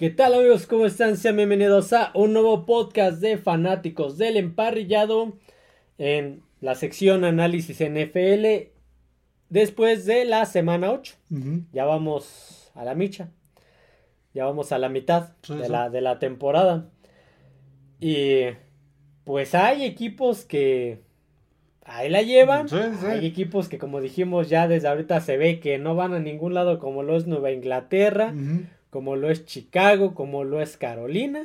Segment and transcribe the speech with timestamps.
[0.00, 0.66] ¿Qué tal amigos?
[0.66, 1.18] ¿Cómo están?
[1.18, 5.34] Sean bienvenidos a un nuevo podcast de fanáticos del emparrillado
[5.98, 8.70] en la sección análisis NFL
[9.50, 11.16] después de la semana 8.
[11.74, 13.28] Ya vamos a la micha.
[14.32, 16.88] Ya vamos a la mitad de, La, de la temporada.
[18.00, 18.44] Y
[19.24, 21.02] pues hay equipos que
[21.84, 22.68] ahí la llevan.
[23.04, 26.54] Hay equipos que como dijimos ya desde ahorita se ve que no van a ningún
[26.54, 28.32] lado como lo es Nueva Inglaterra
[28.90, 31.44] como lo es Chicago, como lo es Carolina.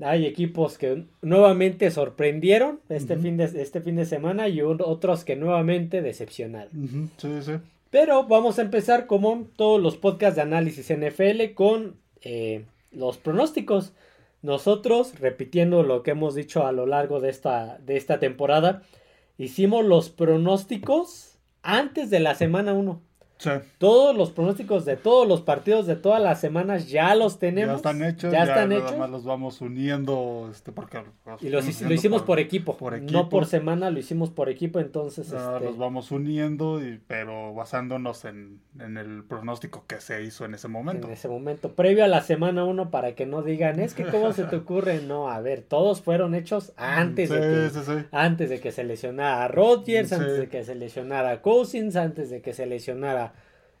[0.00, 5.36] Hay equipos que nuevamente sorprendieron este, fin, de, este fin de semana y otros que
[5.36, 7.10] nuevamente decepcionaron.
[7.90, 13.92] Pero vamos a empezar como todos los podcasts de análisis NFL con eh, los pronósticos.
[14.42, 18.82] Nosotros, repitiendo lo que hemos dicho a lo largo de esta, de esta temporada,
[19.38, 23.00] hicimos los pronósticos antes de la semana 1.
[23.78, 27.74] Todos los pronósticos de todos los partidos de todas las semanas ya los tenemos.
[27.74, 28.32] Ya están hechos.
[28.32, 28.96] Ya, están hechos.
[28.96, 30.48] Más los vamos uniendo.
[30.50, 31.02] Este, porque
[31.40, 32.76] y lo hicimos por, equipo,
[33.10, 34.80] No por semana, lo hicimos por equipo.
[34.80, 35.26] Entonces.
[35.26, 35.64] Este...
[35.64, 40.68] Los vamos uniendo, y, pero basándonos en, en, el pronóstico que se hizo en ese
[40.68, 41.06] momento.
[41.06, 41.72] En ese momento.
[41.72, 45.02] Previo a la semana uno, para que no digan, es que cómo se te ocurre.
[45.02, 49.48] No, a ver, todos fueron hechos antes, de, que, antes de que se lesionara a
[49.48, 53.25] Rodgers, antes de que se lesionara a Cousins, antes de que se lesionara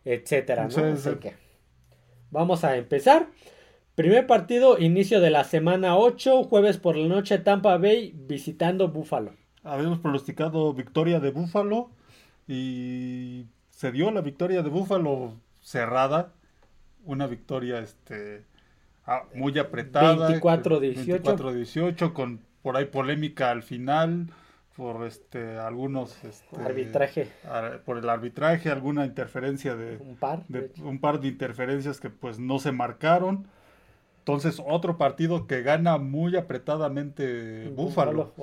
[0.06, 1.20] etcétera, ¿no?
[1.20, 1.34] que
[2.30, 3.26] vamos a empezar.
[3.96, 9.32] Primer partido, inicio de la semana 8, jueves por la noche, Tampa Bay visitando Buffalo.
[9.64, 11.90] Habíamos pronosticado victoria de Buffalo
[12.46, 16.32] y se dio la victoria de Buffalo cerrada,
[17.04, 18.44] una victoria este
[19.06, 24.26] ah, muy apretada, 24-18, 24-18 con por ahí polémica al final
[24.76, 27.28] por este algunos este, arbitraje.
[27.84, 32.38] por el arbitraje alguna interferencia de un par de, un par de interferencias que pues
[32.38, 33.48] no se marcaron.
[34.18, 38.34] Entonces otro partido que gana muy apretadamente Búfalo,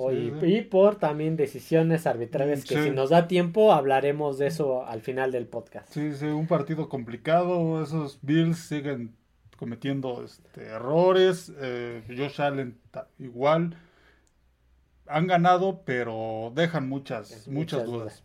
[0.42, 5.30] y, por también decisiones arbitrarias que si nos da tiempo hablaremos de eso al final
[5.30, 5.92] del podcast.
[5.92, 7.82] Sí sí un partido complicado.
[7.82, 9.14] Esos Bills siguen
[9.58, 11.52] cometiendo este, errores.
[11.60, 12.78] Eh, Josh Allen
[13.18, 13.76] igual
[15.06, 18.22] han ganado, pero dejan muchas, muchas, dudas.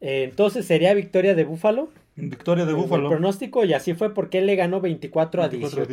[0.00, 1.90] Eh, entonces, ¿sería victoria de Búfalo?
[2.16, 3.04] Victoria de Búfalo.
[3.04, 5.86] El pronóstico, y así fue porque él le ganó 24, a, 18,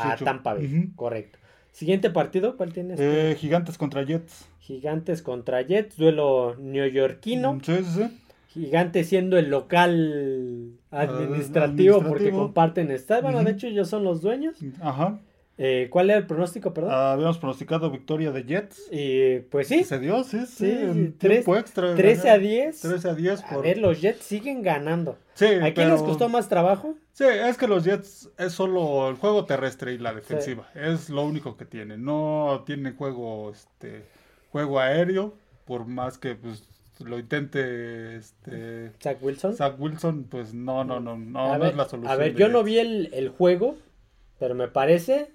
[0.00, 0.90] a, Tampa Bay.
[0.96, 1.38] Correcto.
[1.72, 3.00] Siguiente partido, ¿cuál tienes?
[3.00, 4.48] Eh, gigantes contra Jets.
[4.60, 7.58] Gigantes contra Jets, duelo neoyorquino.
[7.62, 8.02] Sí, sí,
[8.48, 13.22] Gigantes siendo el local administrativo, porque comparten estadio.
[13.22, 14.56] Bueno, de hecho ellos son los dueños.
[14.80, 15.18] Ajá.
[15.56, 16.90] Eh, ¿Cuál era el pronóstico, perdón?
[16.92, 18.88] Ah, habíamos pronosticado victoria de Jets.
[18.90, 19.84] Y pues sí.
[19.84, 21.14] Se dio, sí, sí.
[21.18, 21.94] tiempo extra.
[21.94, 22.80] 13 a 10.
[22.80, 23.42] 13 a 10.
[23.42, 23.58] Por...
[23.58, 25.16] A ver, los Jets siguen ganando.
[25.34, 26.96] Sí, ¿A quién les costó más trabajo?
[27.12, 30.68] Sí, es que los Jets es solo el juego terrestre y la defensiva.
[30.74, 32.04] Es lo único que tienen.
[32.04, 34.04] No tienen juego, este,
[34.50, 35.34] juego aéreo,
[35.64, 36.68] por más que pues,
[37.00, 39.54] lo intente este Zach Wilson.
[39.54, 42.12] Zach Wilson, pues no, no, no, no, no es la solución.
[42.12, 43.76] A ver, yo no vi el, el juego,
[44.38, 45.32] pero me parece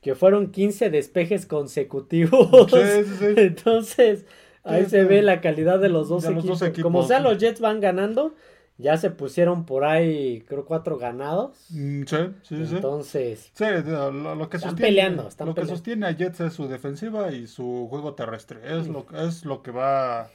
[0.00, 2.72] que fueron 15 despejes consecutivos.
[3.36, 4.26] Entonces,
[4.64, 6.62] ahí se ve la calidad de los dos, equipos.
[6.82, 8.34] Como sea, los Jets van ganando.
[8.80, 11.66] Ya se pusieron por ahí, creo, cuatro ganados.
[11.70, 12.76] Mm, sí, sí, sí.
[12.76, 15.28] Entonces, sí, lo, que están sostiene, peleando.
[15.44, 18.60] lo que sostiene a Jets es su defensiva y su juego terrestre.
[18.64, 20.30] Es, lo, es lo que va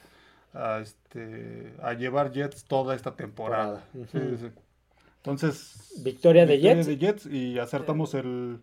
[0.52, 3.82] a, este, a llevar Jets toda esta temporada.
[3.94, 4.52] Entonces,
[6.04, 6.86] victoria, de, Jets.
[6.86, 8.58] de Jets y acertamos el,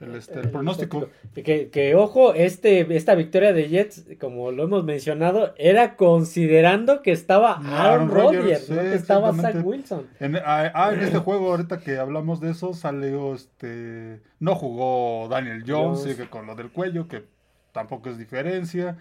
[0.00, 1.08] el, este, el pronóstico.
[1.34, 7.10] Que, que, ojo, este, esta victoria de Jets, como lo hemos mencionado, era considerando que
[7.10, 10.06] estaba Aaron, Rodgers, no que estaba Zach Wilson.
[10.20, 14.20] En, ah, ah, en este juego, ahorita que hablamos de eso, salió este.
[14.38, 17.24] No jugó Daniel Jones, sigue con lo del cuello, que
[17.72, 18.98] tampoco es diferencia.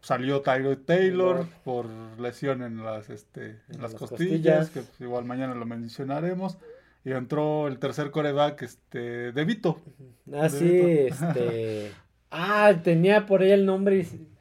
[0.00, 1.86] Salió Tyler Taylor por
[2.18, 6.56] lesión en las, este, en, las, costillas, que igual mañana lo mencionaremos
[7.04, 9.80] y entró el tercer coreback, este, De Vito.
[10.32, 11.90] Ah, sí, este.
[12.30, 14.33] ah, tenía por ahí el nombre y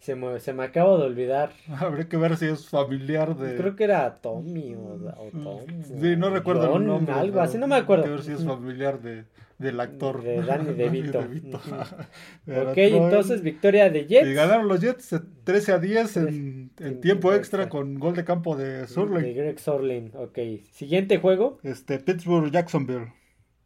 [0.00, 1.52] se me, se me acaba de olvidar.
[1.78, 3.56] Habría que ver si es familiar de.
[3.56, 4.98] Creo que era Tommy o,
[5.42, 5.60] Tom.
[5.82, 7.14] Sí, no recuerdo el nombre.
[7.14, 8.04] Algo así, no me acuerdo.
[8.04, 9.24] Hay que ver si es familiar de,
[9.58, 10.22] del actor.
[10.22, 11.18] De Danny DeVito.
[12.46, 14.26] ok, entonces victoria de Jets.
[14.26, 18.56] Y ganaron los Jets 13 a 10 en, en tiempo extra, con gol de campo
[18.56, 19.22] de Surling.
[19.22, 20.38] De Greg Surling, ok.
[20.72, 21.58] Siguiente juego.
[21.62, 23.12] Este, Pittsburgh-Jacksonville.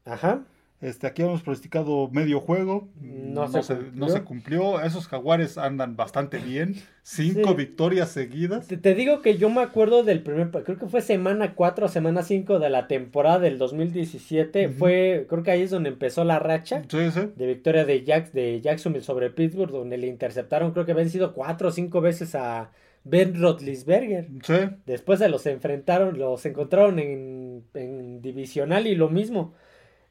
[0.05, 0.45] Ajá.
[0.85, 2.89] Este, aquí hemos pronosticado medio juego.
[3.01, 3.93] No, No, se cumplió.
[3.95, 4.81] no se cumplió.
[4.83, 6.75] Esos jaguares andan bastante bien.
[7.03, 7.55] Cinco Sí.
[7.57, 8.67] victorias seguidas.
[8.67, 11.89] Te, te digo que yo me acuerdo del primer, creo que fue semana 4 o
[11.89, 14.67] semana 5 de la temporada del 2017.
[14.69, 14.77] Ujú.
[14.79, 17.31] Fue, creo que ahí es donde empezó la racha Sí, sí.
[17.35, 21.33] de victoria de, Jack, de Jacksonville sobre Pittsburgh, donde le interceptaron, creo que habían sido
[21.33, 22.71] cuatro o cinco veces a
[23.05, 24.29] Ben Roethlisberger.
[24.43, 24.55] Sí.
[24.85, 29.55] Después se los enfrentaron, los encontraron en, en divisional y lo mismo.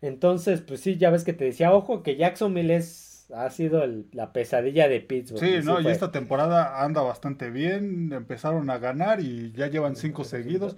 [0.04, 4.06] Entonces, pues sí, ya ves que te decía, ojo, que Jacksonville es, ha sido el-
[4.12, 5.40] la pesadilla de Pittsburgh.
[5.40, 8.12] Sí, Y sí no, y esta temporada anda bastante bien.
[8.12, 10.76] Empezaron a ganar y ya llevan cinco seguidos.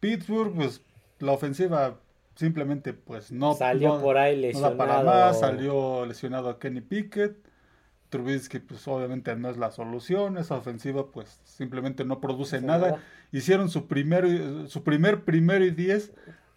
[0.00, 0.82] Pittsburgh, pues
[1.20, 2.00] la ofensiva
[2.34, 4.76] simplemente pues no Salió no- por ahí no lesionado.
[4.76, 5.38] para más.
[5.38, 7.36] Salió lesionado Kenny Pickett.
[8.10, 10.36] Trubisky pues obviamente no es la solución.
[10.36, 12.88] Esa ofensiva pues simplemente no produce nada.
[12.90, 13.02] nada.
[13.32, 16.12] Hicieron su primer, su primer primero y diez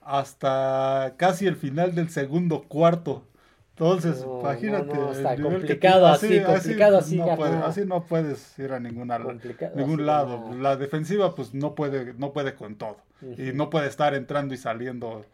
[0.08, 3.24] hasta casi el final del segundo cuarto.
[3.72, 4.96] Entonces, No, imagínate.
[4.96, 6.38] no, no, está el complicado tiene.
[6.40, 10.52] así, complicado así no puedes, así no puedes ir a ninguna, ningún así lado.
[10.60, 12.98] La defensiva pues no puede, no puede con todo.
[13.22, 13.58] Y Ujú.
[13.58, 15.26] no puede estar entrando y saliendo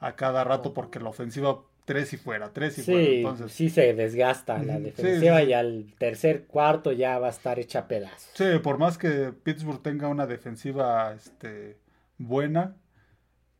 [0.00, 3.00] a cada rato porque la ofensiva tres y fuera, tres y fuera.
[3.06, 5.50] Sí, Entonces, sí se desgasta la defensiva sí, sí.
[5.50, 8.30] y al tercer cuarto ya va a estar hecha pedazos.
[8.34, 11.76] Sí, por más que Pittsburgh tenga una defensiva este,
[12.18, 12.74] buena,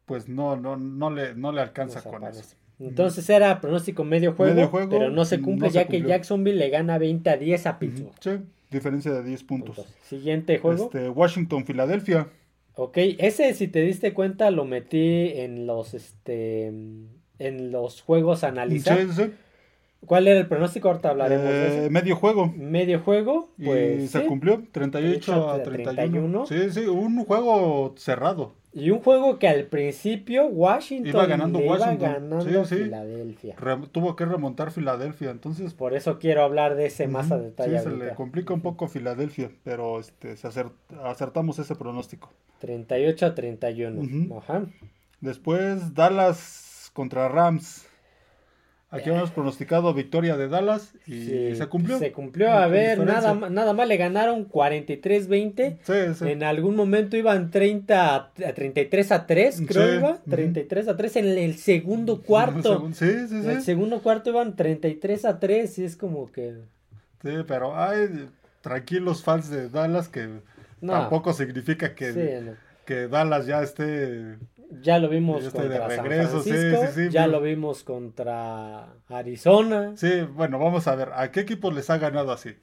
[0.07, 2.57] pues no, no, no le, no le alcanza Nos con eso.
[2.79, 6.03] Entonces era pronóstico medio juego, Medio juego, pero no se no cumple se ya que.
[6.03, 8.15] Jacksonville le gana 20 a 10 a Pittsburgh.
[8.21, 8.31] Sí,
[8.71, 9.77] diferencia de 10 puntos.
[9.77, 9.95] Puntos.
[10.03, 10.85] Siguiente juego.
[10.85, 12.29] Este, Washington, Filadelfia.
[12.75, 16.67] Ok, ese si te diste cuenta lo metí en los este
[17.39, 18.99] en los juegos a analizar.
[18.99, 19.33] Sí, sí, sí.
[20.07, 20.89] ¿Cuál era el pronóstico?
[20.89, 21.91] Ahorita hablaremos de Eh, eso.
[21.91, 22.53] medio juego.
[22.57, 24.27] Medio juego, Y pues se sí.
[24.27, 26.45] cumplió 38 a 31.
[26.45, 26.47] 31.
[26.47, 28.55] Sí, sí, un juego cerrado.
[28.75, 31.95] Y un juego que al principio Washington Iba ganando le Washington.
[32.01, 32.83] iba ganando Sí, sí.
[32.85, 33.55] Filadelfia.
[33.59, 37.77] Re- tuvo que remontar Filadelfia, entonces Por eso quiero hablar de ese más a detalle.
[37.77, 38.07] Sí, se ahorita.
[38.07, 40.73] le complica un poco Filadelfia, pero este, se acer-
[41.05, 42.31] acertamos ese pronóstico.
[42.61, 44.01] 38 a 31.
[44.01, 44.39] Ujú.
[44.39, 44.63] Ajá.
[45.21, 47.87] Después, Dallas contra Rams.
[48.94, 51.99] Aquí hemos pronosticado victoria de Dallas y Sí, se cumplió.
[51.99, 52.53] Se cumplió.
[52.53, 53.33] A ver, diferencia.
[53.35, 55.79] nada, nada más le ganaron 43-20.
[55.83, 56.29] Sí, sí.
[56.31, 60.11] En algún momento iban 30 a, a 33 a 3, creo Sí, iba.
[60.12, 60.31] ujú.
[60.31, 62.89] 33 a 3 en el segundo cuarto.
[62.93, 63.62] Sí, sí, En el sí.
[63.62, 66.55] segundo cuarto iban 33 a 3 y es como que...
[67.23, 68.29] Sí, pero hay
[68.61, 70.29] tranquilos fans de Dallas que
[70.81, 70.93] No.
[70.93, 72.53] tampoco significa que, Sí, no.
[72.85, 74.37] que Dallas ya esté
[74.81, 79.93] Ya lo vimos contra regreso, San Francisco, sí, sí, ya pero- lo vimos contra Arizona,
[79.97, 82.57] Sí, bueno, vamos a ver, ¿a qué equipos les ha ganado así?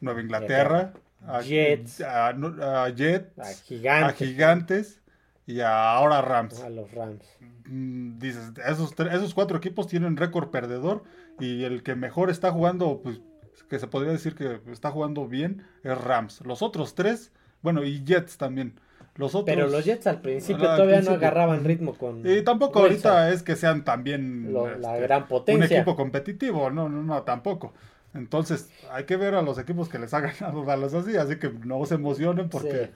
[0.00, 0.92] Nueva Inglaterra,
[1.26, 2.00] a Jets.
[2.00, 5.02] a, a Jets, a a Gigantes, Gigantes
[5.46, 6.60] y a ahora Rams.
[6.62, 7.24] a los Rams.
[7.66, 11.02] Mm, Dices, esos, esos cuatro equipos tienen récord perdedor
[11.38, 13.20] y el que mejor está jugando, pues
[13.68, 16.40] que se podría decir que está jugando bien, es Rams.
[16.46, 17.32] Los otros tres,
[17.62, 18.80] bueno, y Jets también.
[19.20, 21.16] Los otros, Pero los Jets al principio todavía no principio.
[21.28, 22.22] agarraban ritmo con...
[22.28, 23.12] Y tampoco Wilson.
[23.12, 25.76] ahorita es que sean también Lo- la este, gran un potencia.
[25.78, 27.72] equipo competitivo, no, no, no, tampoco.
[28.14, 31.50] Entonces, hay que ver a los equipos que les ha ganado Dallas así, así que
[31.64, 32.90] no se emocionen porque Sí.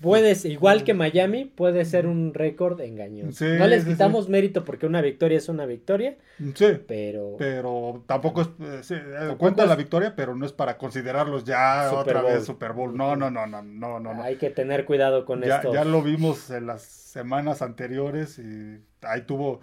[0.00, 3.32] Puedes, igual que Miami, puede ser un récord engañoso.
[3.32, 6.16] Sí, no les sí, quitamos mérito porque una victoria es una victoria,
[6.54, 7.36] sí, pero...
[7.38, 8.48] pero tampoco es,
[8.90, 12.22] eh, eh, Tampoco cuenta es- la victoria, pero no es para considerarlos ya Super otra
[12.22, 12.32] Bowl.
[12.32, 12.94] vez Super Bowl.
[12.96, 14.22] No, no, no, no, no, no.
[14.22, 15.72] Hay que tener cuidado con Ya, esto.
[15.72, 19.60] ya lo vimos en las semanas anteriores y ahí tuvo,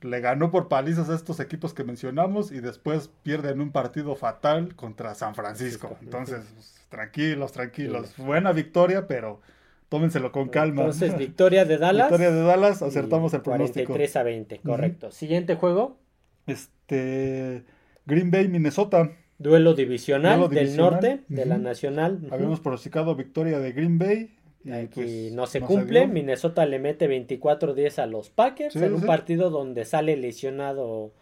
[0.00, 4.74] le ganó por palizas a estos equipos que mencionamos y después pierden un partido fatal
[4.76, 5.96] contra San Francisco.
[6.00, 6.40] Entonces,
[6.88, 8.14] tranquilos, tranquilos.
[8.16, 9.40] Buena victoria, pero
[9.94, 10.82] tómenselo con calma.
[10.82, 12.08] Entonces, victoria de Dallas.
[12.08, 13.92] Victoria de Dallas, acertamos el pronóstico.
[13.92, 15.10] 43 a 20, correcto.
[15.12, 15.98] Siguiente juego,
[16.48, 17.62] Este,
[18.06, 19.12] Green Bay, Minnesota.
[19.38, 22.26] duelo divisional Duelo del norte, de la nacional.
[22.32, 24.34] Habíamos pronosticado victoria de Green Bay.
[24.64, 26.08] Y Aquí pues, no se no cumple.
[26.08, 29.06] Minnesota le mete 24-10 a los Packers Sí, en un sí.
[29.06, 31.12] partido donde sale lesionado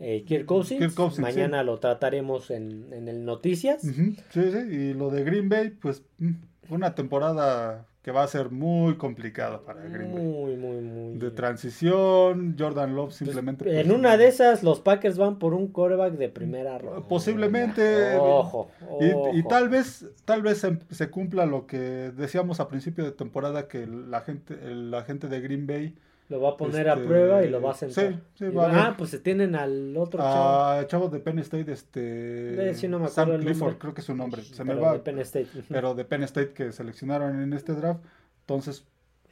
[0.00, 0.80] eh, Kirk Cousins.
[0.80, 3.82] Kirk Cousins, Mañana lo trataremos en, en el Noticias.
[3.82, 6.30] Sí, sí, y lo de Green Bay, pues mm,
[6.70, 10.22] una temporada que va a ser muy complicada para Green Bay.
[10.22, 11.18] Muy, muy, muy.
[11.18, 13.68] De transición, Jordan Love Pues, simplemente...
[13.80, 17.06] en pues, una de esas, los Packers van por un quarterback de primera ronda.
[17.06, 18.16] Posiblemente.
[18.16, 19.30] Ojo, ojo.
[19.34, 23.12] Y, y tal vez, tal vez se, se cumpla lo que decíamos a principio de
[23.12, 25.94] temporada que la gente, el- la gente de Green Bay
[26.28, 28.12] Lo va a poner a Este, prueba y lo va a sentar.
[28.12, 30.64] sí, sí, va ah, pues se tienen al otro chavo.
[30.80, 33.78] a chavos de Penn State, este sí, no me acuerdo Sam el Clifford, nombre.
[33.78, 35.48] creo que es su nombre, se pero me va, de Penn State.
[35.68, 38.00] pero de Penn State que seleccionaron en este draft.
[38.40, 38.84] Entonces,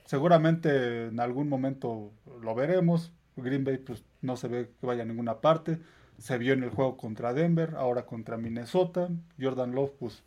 [0.06, 2.12] seguramente en algún momento
[2.42, 3.12] lo veremos.
[3.36, 5.78] Green Bay pues no se ve que vaya a ninguna parte.
[6.18, 9.10] Se vio en el juego contra Denver, ahora contra Minnesota.
[9.38, 10.22] Jordan Love pues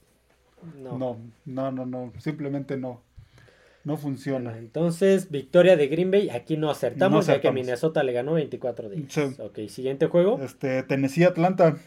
[0.84, 3.02] no, no, no, no, no simplemente no.
[3.84, 4.58] No funciona.
[4.58, 6.30] entonces, victoria de Green Bay.
[6.30, 9.06] Aquí no acertamos, ya que Minnesota le ganó 24 días.
[9.10, 9.22] Sí.
[9.40, 10.40] Ok, siguiente juego.
[10.44, 11.78] Este, Tennessee Atlanta.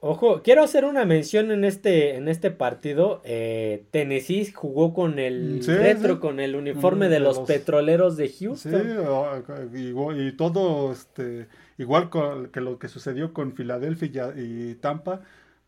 [0.00, 3.22] Ojo, quiero hacer una mención en este, en este partido.
[3.24, 8.72] Eh, Tennessee jugó con el retro, con el uniforme de, los, petroleros de Houston.
[8.72, 12.10] Sí, y, todo este, igual
[12.52, 15.22] que lo que sucedió con Filadelfia y Tampa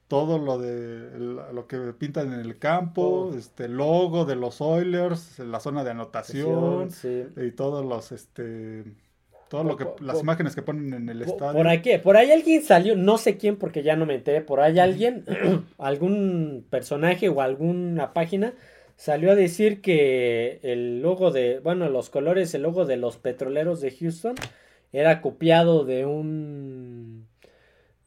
[0.08, 1.18] todo lo de
[1.52, 6.88] lo que pintan en el campo, este logo de los Oilers, la zona de anotación
[7.36, 8.84] y todos los este
[9.48, 11.52] todo lo que las imágenes que ponen en el estadio.
[11.54, 14.60] Por aquí, por ahí alguien salió, no sé quién porque ya no me enteré, por
[14.60, 15.24] ahí alguien
[15.78, 18.54] algún personaje o alguna página
[18.96, 23.80] salió a decir que el logo de, bueno, los colores, el logo de los petroleros
[23.80, 24.34] de Houston
[24.92, 27.27] era copiado de un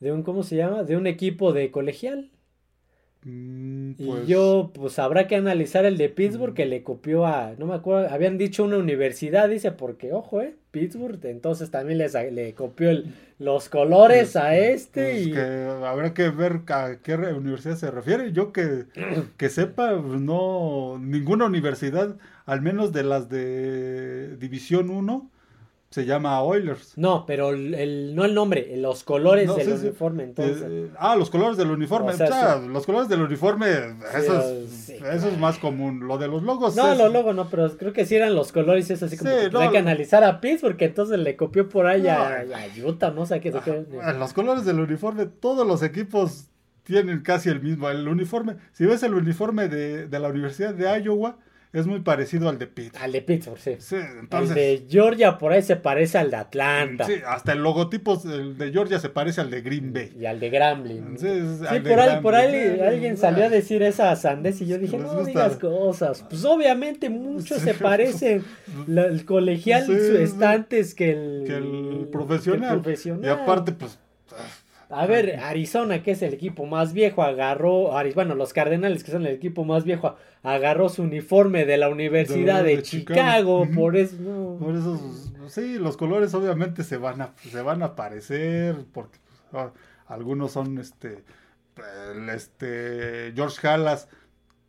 [0.02, 0.84] de un, ¿cómo se llama?
[0.84, 2.30] De un equipo de colegial.
[3.24, 7.54] Mm, y pues yo, pues habrá que analizar el de Pittsburgh que le copió a,
[7.60, 12.16] no me acuerdo, habían dicho una universidad, dice, porque, ojo, eh, Pittsburgh, entonces también les,
[12.16, 12.90] le copió
[13.38, 15.12] los colores a pues, este.
[15.12, 15.32] Pues y...
[15.34, 15.40] que
[15.86, 18.32] habrá que ver a qué universidad se refiere.
[18.32, 18.86] Yo que,
[19.38, 25.31] que sepa, no, ninguna universidad, al menos de las de División 1,
[25.92, 26.98] se llama Oilers.
[26.98, 30.64] No, pero el, no el nombre, los colores del uniforme, entonces.
[30.66, 32.14] Eh, ah, los colores del uniforme.
[32.14, 33.68] O sea, los colores del uniforme,
[34.16, 36.08] eso, es, eso es más común.
[36.08, 36.78] Lo de los logos.
[36.78, 39.50] No, los logos no, pero creo que sí eran los colores, es así como que
[39.50, 42.46] pues, hay que analizar a Pitts porque entonces le copió por ahí a,
[42.86, 43.52] Utah, no sé qué.
[43.52, 46.48] los colores del uniforme, todos los equipos
[46.84, 47.90] tienen casi el mismo.
[47.90, 51.38] El uniforme, si ves el uniforme de, de la Universidad de Iowa
[51.74, 53.04] es muy parecido al de Pittsburgh.
[53.04, 53.76] Al de Pittsburgh, sí.
[53.80, 57.06] sí entonces, el de Georgia por ahí se parece al de Atlanta.
[57.06, 60.12] Sí, hasta el logotipo de Georgia se parece al de Green Bay.
[60.20, 61.18] Y al de Grambling.
[61.18, 61.28] Sí,
[61.88, 65.56] por, ahí, por ahí alguien salió a decir esa sandez y yo dije, no digas
[65.58, 66.26] cosas.
[66.30, 68.44] Pues obviamente muchos se parecen.
[68.88, 72.82] el colegial y su estantes que el, que el profesional.
[73.24, 74.00] Y aparte, pues
[74.92, 79.26] a ver, Arizona, que es el equipo más viejo, agarró, bueno, los Cardenales, que son
[79.26, 84.58] el equipo más viejo, agarró su uniforme de la Universidad de, Chicago, por eso...
[84.60, 85.00] Por eso,
[85.48, 89.18] sí, los colores obviamente se van a, se van a aparecer, porque
[89.52, 89.72] pues, ah,
[90.08, 91.24] algunos son, este,
[92.34, 94.10] este, George Halas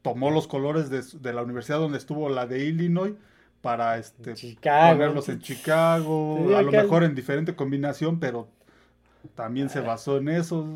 [0.02, 3.14] tomó los colores de, la universidad donde estuvo la de Illinois,
[3.60, 8.48] para este ponerlos en Chicago, a lo mejor en diferente combinación, pero
[9.34, 10.66] también se basó en eso.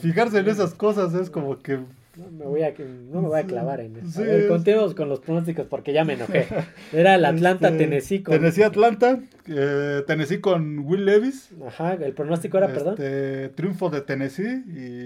[0.00, 1.80] Fijarse en esas cosas es como que
[2.20, 2.74] no me voy a,
[3.10, 4.22] no me voy a clavar en eso.
[4.48, 6.46] continuemos con los pronósticos porque ya me enojé.
[6.92, 8.34] Era el Atlanta este, Tennessee con...
[8.34, 11.50] Tennessee Atlanta, eh, Tennessee con Will Levis.
[11.66, 12.94] Ajá, el pronóstico era, perdón.
[12.98, 14.64] Este, triunfo de Tennessee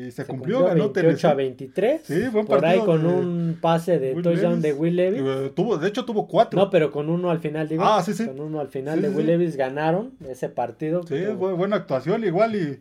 [0.09, 2.01] y se, cumplió, ganó 28 a 23.
[2.03, 2.47] Sí, buen partido.
[2.47, 5.23] Por ahí con un pase de touchdown de Will Levis.
[5.25, 6.59] Eh, tuvo, de hecho tuvo cuatro.
[6.59, 7.85] No, pero con uno al final, digo.
[7.85, 8.27] Ah, sí, sí.
[8.27, 11.05] Con uno al final de Will Levis ganaron ese partido.
[11.07, 12.81] Sí, buena actuación igual y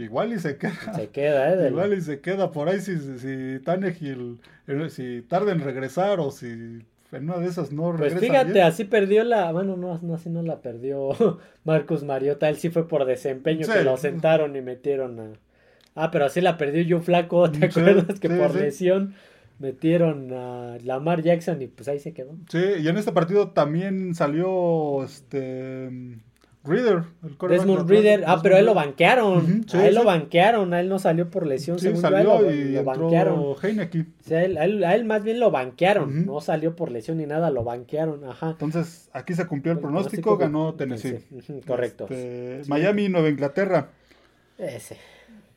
[0.00, 0.94] Igual y se queda.
[0.94, 1.68] Se queda, ¿eh?
[1.68, 4.40] Igual y se queda por ahí si, si Tanegil,
[4.88, 6.46] si tarda en regresar o si
[7.12, 8.18] en una de esas no pues regresa.
[8.18, 9.52] Pues fíjate, así perdió la.
[9.52, 11.10] Bueno, no, no, así no la perdió
[11.64, 12.48] Marcus Mariota.
[12.48, 15.32] Él sí fue por desempeño que lo sentaron y metieron a.
[15.96, 17.50] Ah, pero así la perdió yo flaco.
[17.52, 19.14] ¿Te acuerdas que por lesión
[19.58, 22.36] metieron a Lamar Jackson y pues ahí se quedó?
[22.48, 25.90] Sí, y en este partido también salió este
[26.62, 29.64] Reader, el Desmond Reader, ah, pero él lo banquearon.
[29.72, 31.78] a él lo banquearon, a él no salió por lesión.
[31.78, 33.56] Sí, salió y lo banquearon.
[33.62, 37.50] Sí, a, él, a, él, más bien lo banquearon, no salió por lesión ni nada,
[37.50, 38.24] lo banquearon.
[38.24, 38.50] Ajá.
[38.50, 41.24] Entonces, aquí se cumplió el, pronóstico, ganó Tennessee.
[41.66, 42.04] correcto.
[42.10, 43.88] Este, Miami, Nueva Inglaterra.
[44.58, 44.98] Ese.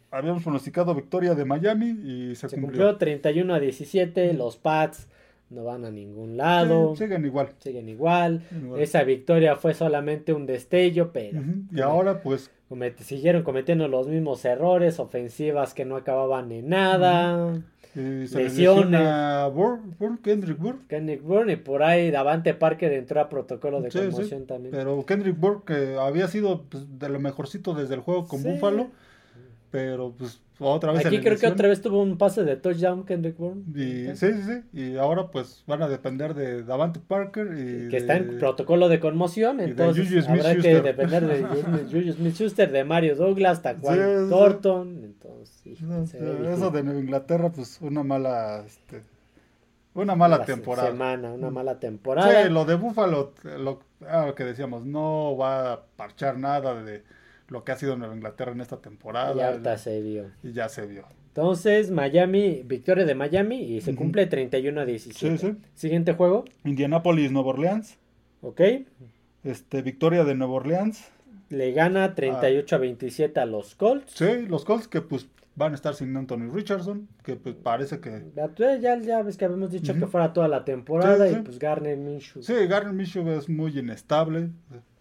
[0.10, 2.68] Habíamos pronosticado victoria de Miami y se, se cumplió.
[2.68, 5.08] cumplió 31 a 17, los Pats
[5.54, 6.96] no van a ningún lado.
[6.96, 7.50] siguen igual.
[7.60, 8.44] Siguen igual.
[8.78, 11.42] Esa victoria fue solamente un destello, pero...
[11.72, 12.52] Y ahora pues...
[13.00, 17.62] siguieron cometiendo los mismos errores, ofensivas que no acababan en nada.
[17.94, 19.02] lesiones.
[20.24, 20.80] Kendrick Burr.
[20.88, 24.72] Kendrick Burr y por ahí Davante Parker entró a protocolo de conmoción también.
[24.72, 28.88] Pero Kendrick Burr que había sido pues, de lo mejorcito desde el juego con Buffalo,
[29.70, 30.42] pero pues
[30.72, 33.64] otra vez Aquí creo que otra vez tuvo un pase de touchdown Kendrick Bourne.
[33.76, 34.64] Y, sí, sí, sí.
[34.74, 37.48] Y ahora pues van a depender de Davante Parker.
[37.48, 39.60] Y que está en protocolo de conmoción.
[39.60, 41.44] Entonces habrá que depender de
[41.92, 45.04] Julius Smith-Schuster, de Mario Douglas, Taquan Thornton.
[45.04, 48.64] Entonces, eso de Nueva Inglaterra, pues una mala...
[48.66, 49.02] Este,
[49.96, 50.90] una mala temporada.
[50.90, 52.44] Semana, una mala temporada.
[52.44, 53.34] Sí, lo de Buffalo,
[54.08, 57.04] ah, lo que decíamos, no va a parchar nada de
[57.54, 59.36] lo que ha sido Nueva Inglaterra en esta temporada.
[59.36, 60.32] Y ahorita se vio.
[60.42, 61.06] Y ya se vio.
[61.28, 65.38] Entonces, Miami, victoria de Miami y se cumple 31 a 17.
[65.38, 65.58] Sí, sí.
[65.76, 66.46] Siguiente juego.
[66.66, 68.00] Indianapolis, Nueva Orleans.
[68.42, 68.62] Ok.
[69.44, 71.06] Este, victoria de Nueva Orleans.
[71.50, 74.14] Le gana 38 a 27 a los Colts.
[74.16, 78.32] Sí, los Colts que pues van a estar sin Anthony Richardson, que pues parece que...
[78.36, 81.98] Ya, ya ves que habíamos dicho que fuera toda la temporada Sí, y pues Garner
[81.98, 82.42] Minshew.
[82.42, 84.50] Sí, Garner Minshew es muy inestable,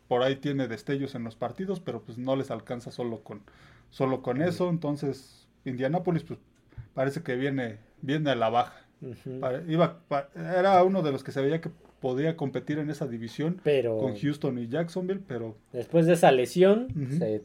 [0.09, 3.43] por ahí tiene destellos en los partidos, pero pues no les alcanza solo con,
[3.91, 6.39] solo con eso, entonces Indianapolis pues
[6.95, 8.87] parece que viene, viene a la baja.
[9.67, 10.01] Iba,
[10.37, 11.71] era uno de los que se veía que
[12.03, 16.89] podía competir en esa división Pero con Houston y Jacksonville, pero después de esa lesión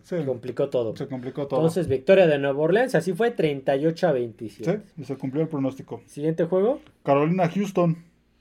[0.04, 0.96] se complicó todo.
[0.96, 1.60] se complicó todo.
[1.60, 4.72] Entonces, victoria de Nueva Orleans, así fue 38 a 27.
[4.72, 6.02] sí, y se cumplió el pronóstico.
[6.08, 7.98] Siguiente juego Carolina Houston.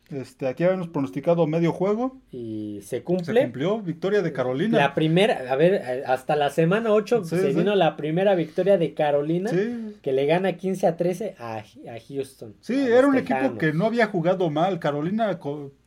[0.08, 2.18] Este, aquí habíamos pronosticado medio juego.
[2.30, 3.42] y se Se cumple.
[3.42, 3.80] cumplió.
[3.80, 4.78] Victoria de Carolina.
[4.78, 7.58] La primera, a ver, eh, hasta la semana 8 Sí, se sí.
[7.58, 11.64] vino la primera victoria de Carolina Sí, que le gana 15 a 13 a, a
[12.08, 12.54] Houston.
[12.60, 14.78] sí, a era un equipo que no había jugado mal.
[14.78, 15.40] Carolina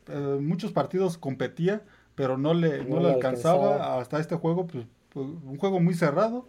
[0.10, 0.12] eh,
[0.42, 1.82] muchos partidos competía,
[2.16, 3.68] pero no le, no No le le alcanzaba.
[3.76, 4.02] alcanzaba.
[4.02, 6.46] Hasta este juego, pues, pues, un juego muy cerrado.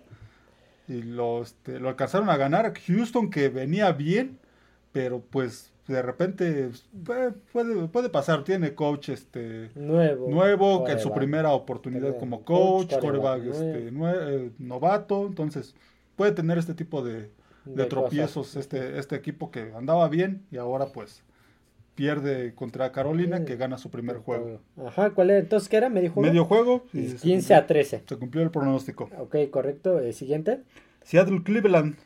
[0.88, 2.72] Y lo, este, lo alcanzaron a ganar.
[2.88, 4.38] Houston que venía bien,
[4.90, 6.70] pero pues de repente
[7.04, 8.44] puede, puede, puede pasar.
[8.44, 10.28] Tiene coach este nuevo.
[10.30, 15.74] nuevo, que en su primera oportunidad como coach, coach, coreback este, eh, novato, entonces
[16.16, 17.30] puede tener este tipo de,
[17.64, 18.56] de De tropiezos cosas.
[18.62, 21.22] este, este equipo que andaba bien y ahora pues
[21.94, 24.60] pierde contra Carolina que gana su primer juego.
[24.86, 25.38] Ajá, ¿cuál era?
[25.40, 25.88] Entonces, ¿qué era?
[25.90, 26.28] ¿Medio juego?
[26.28, 28.02] Medio juego y se 15 a cumplió- 13.
[28.08, 29.10] se cumplió el pronóstico.
[29.18, 30.00] Ok, correcto.
[30.00, 30.60] Eh, siguiente.
[31.02, 31.96] Seattle Cleveland,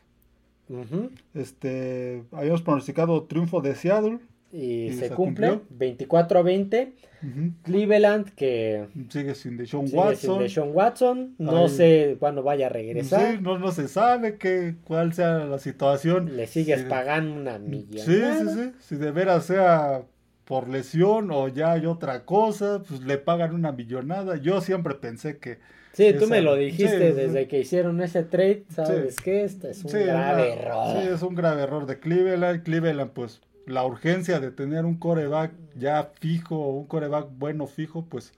[1.34, 4.18] Este habíamos pronosticado triunfo de Seattle.
[4.52, 5.48] Y, ¿Y se, se cumple.
[5.48, 5.62] cumplió?
[5.76, 6.92] 24 a 20.
[7.22, 7.50] Ujú.
[7.64, 10.38] Cleveland, que Sigue sin Deshaun sin Watson.
[10.38, 11.34] Deshaun Watson.
[11.38, 11.68] No Ay.
[11.70, 13.32] sé cuándo vaya a regresar.
[13.32, 16.36] Sí, no, no se sabe que, cuál sea la situación.
[16.36, 16.86] Le sigues Sí.
[16.88, 18.38] pagando una millonada.
[18.38, 18.72] Sí, sí, sí.
[18.78, 20.02] Si de veras sea
[20.44, 24.36] por lesión o ya hay otra cosa, pues le pagan una millonada.
[24.36, 25.58] Yo siempre pensé que.
[25.94, 27.48] Sí, tú me lo dijiste sí, desde sí.
[27.48, 28.64] que hicieron ese trade.
[28.68, 29.22] ¿Sabes Sí.
[29.22, 29.44] qué?
[29.44, 31.02] Este es un grave error.
[31.02, 32.62] Sí, es un grave error de Cleveland.
[32.64, 38.32] Cleveland, pues la urgencia de tener un coreback ya fijo, un coreback bueno fijo, pues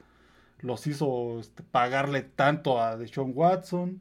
[0.61, 4.01] los hizo este, pagarle tanto a Deshaun Watson.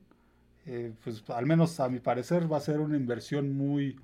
[0.67, 3.99] Eh, pues al menos a mi parecer va a ser una inversión muy,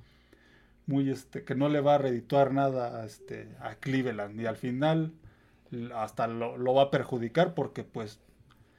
[0.86, 4.58] muy este, que no le va a redituar nada a, este, a Cleveland y al
[4.58, 5.12] final
[5.96, 8.20] hasta lo, lo va a perjudicar porque pues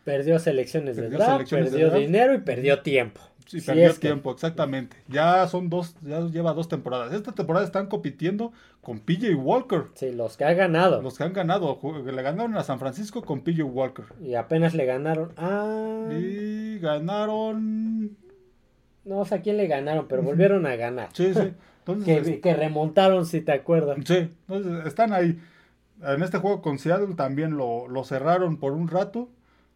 [0.04, 3.20] Perdió selecciones de Perdió draft, selecciones de perdió dinero y perdió tiempo.
[3.46, 4.96] sí, Si perdió que- tiempo, exactamente.
[5.08, 7.12] Ya son dos, ya lleva dos temporadas.
[7.12, 9.84] Esta temporada están compitiendo con PJ Walker.
[9.94, 11.00] Sí, los que ha ganado.
[11.02, 14.06] Los que han ganado, le ganaron a San Francisco con PJ Walker.
[14.20, 15.32] Y apenas le ganaron.
[15.36, 16.08] Ah.
[16.10, 18.16] Y ganaron.
[19.04, 21.08] No sé a quién le ganaron, pero volvieron a ganar.
[21.12, 21.52] Sí, sí.
[21.84, 23.98] Entonces, Que, que remontaron, si te acuerdas.
[24.04, 25.40] Sí, entonces están ahí.
[26.02, 29.28] En este juego con Seattle también lo, lo cerraron por un rato.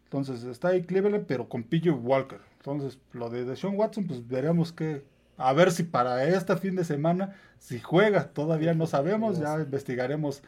[0.07, 2.39] Entonces está ahí Cleveland, pero con PJ Walker.
[2.59, 5.03] Entonces, lo de Deshaun Watson, pues veremos que.
[5.37, 9.37] A ver si para este fin de semana, si juega, todavía no sabemos.
[9.37, 10.41] Ya investigaremos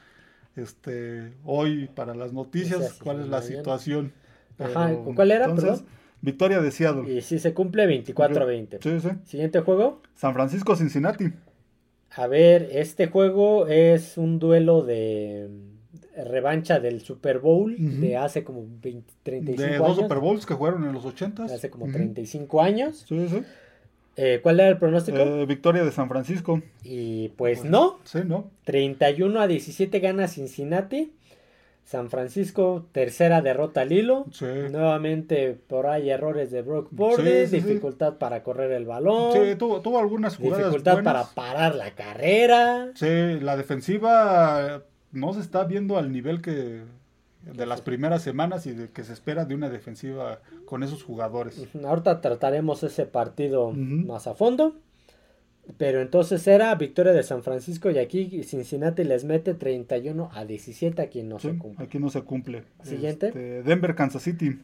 [0.55, 3.57] este hoy para las noticias cuál es la mañana.
[3.57, 4.13] situación.
[4.57, 5.85] Ajá, Pero, ¿cuál era, entonces, perdón?
[6.21, 7.13] Victoria de Seattle.
[7.13, 8.79] Y sí se cumple 24 a 20.
[8.81, 9.09] Sí, sí.
[9.25, 10.01] Siguiente juego.
[10.15, 11.31] San Francisco, Cincinnati.
[12.11, 15.49] A ver, este juego es un duelo de
[16.15, 19.87] revancha del Super Bowl de hace como 20, 35 De años.
[19.87, 23.05] dos Super Bowls que jugaron en los 80 de hace como 35 años.
[23.07, 23.41] Sí, sí.
[24.15, 25.17] Eh, ¿Cuál era el pronóstico?
[25.17, 26.61] Eh, victoria de San Francisco.
[26.83, 28.51] y pues no, Sí, ¿no?
[28.65, 31.13] 31 a 17 gana Cincinnati.
[31.85, 34.25] San Francisco, tercera derrota al hilo.
[34.31, 34.45] Sí.
[34.69, 37.67] Nuevamente por ahí errores de Brock Purdy, Sí, sí, sí.
[37.67, 41.13] dificultad para correr el balón, Sí, tuvo, tuvo algunas jugadas dificultad buenas.
[41.13, 42.91] para parar la carrera.
[42.93, 46.81] Sí, la defensiva no se está viendo al nivel que
[47.53, 51.63] de las primeras semanas y de que se espera de una defensiva con esos jugadores.
[51.83, 54.75] Ahorita trataremos ese partido más a fondo.
[55.77, 60.99] Pero entonces era victoria de San Francisco y aquí Cincinnati les mete 31 a 17
[60.99, 61.85] a quien no Sí, se cumple.
[61.85, 62.63] aquí no se cumple.
[62.81, 63.27] Siguiente.
[63.27, 64.57] Este, Denver, Kansas City.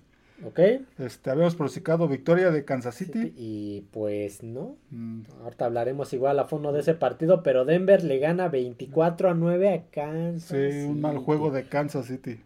[0.43, 0.59] ¿Ok?
[0.99, 3.33] Este, habíamos pronosticado victoria de Kansas City.
[3.37, 4.75] Y pues no.
[4.91, 9.33] Mm, Ahorita hablaremos igual a fondo de ese partido, pero Denver le gana 24 a
[9.33, 10.49] 9 a Kansas.
[10.49, 11.23] Sí, un mal City.
[11.25, 12.41] juego de Kansas City.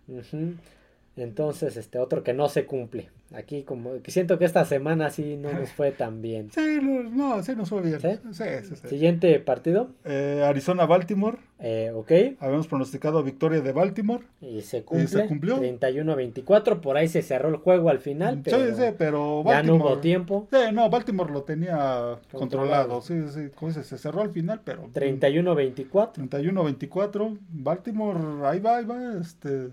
[1.19, 3.10] Entonces, este otro que no se cumple.
[3.34, 6.49] Aquí como que siento que esta semana sí no nos fue tan bien.
[6.60, 7.99] Sí, no, sí nos fue bien.
[7.99, 8.10] ¿Sí?
[8.32, 9.91] Sí, sí, Siguiente partido.
[10.03, 11.38] Eh, Arizona-Baltimore.
[11.60, 12.12] Eh, ok.
[12.39, 14.23] Habíamos pronosticado victoria de Baltimore.
[14.41, 15.60] Y se, cumple, y se cumplió.
[15.60, 16.79] 31-24.
[16.79, 18.41] Por ahí se cerró el juego al final.
[18.43, 20.47] Pero sí, sí, pero Baltimore, ya no hubo tiempo.
[20.51, 23.01] Sí, no, Baltimore lo tenía controlado.
[23.01, 24.89] Sí, sí, como se cerró al final, pero.
[24.93, 26.29] 31-24.
[26.29, 27.38] 31-24.
[27.49, 29.19] Baltimore, ahí va, ahí va.
[29.19, 29.69] Este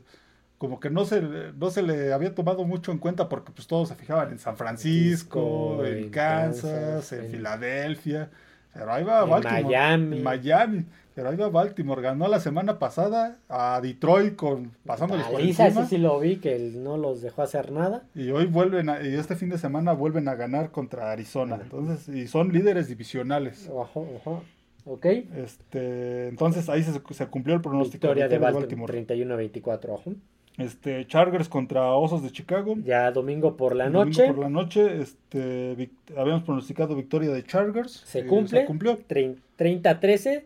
[0.59, 3.89] como que no se, no se le había tomado mucho en cuenta porque pues todos
[3.89, 8.31] se fijaban en San Francisco, en, Kansas, en, Filadelfia.
[8.73, 9.63] Pero ahí va Baltimore.
[9.63, 10.21] Miami.
[10.21, 10.87] Miami.
[11.15, 12.03] Pero ahí va Baltimore.
[12.03, 15.71] Ganó la semana pasada a Detroit con pasándoles por encima.
[15.71, 18.05] sí, sí lo vi, que no los dejó hacer nada.
[18.15, 21.59] Y hoy vuelven, y este fin de semana vuelven a ganar contra Arizona.
[21.63, 23.71] Entonces, y son líderes divisionales.
[23.73, 24.43] Ojo, ojo.
[24.85, 25.07] Ok.
[25.07, 28.09] Este, entonces ahí se, se cumplió el pronóstico.
[28.09, 29.53] Victoria de Baltimore, Baltimore.
[29.53, 30.13] 31-24, ojo.
[30.59, 32.77] Este, Chargers contra Osos de Chicago.
[32.83, 34.23] Ya domingo por la noche.
[34.23, 37.93] Domingo por la noche, este, habíamos pronosticado victoria de Chargers.
[38.07, 38.61] Se cumple.
[38.61, 38.99] Se cumplió.
[39.09, 40.45] 30-13.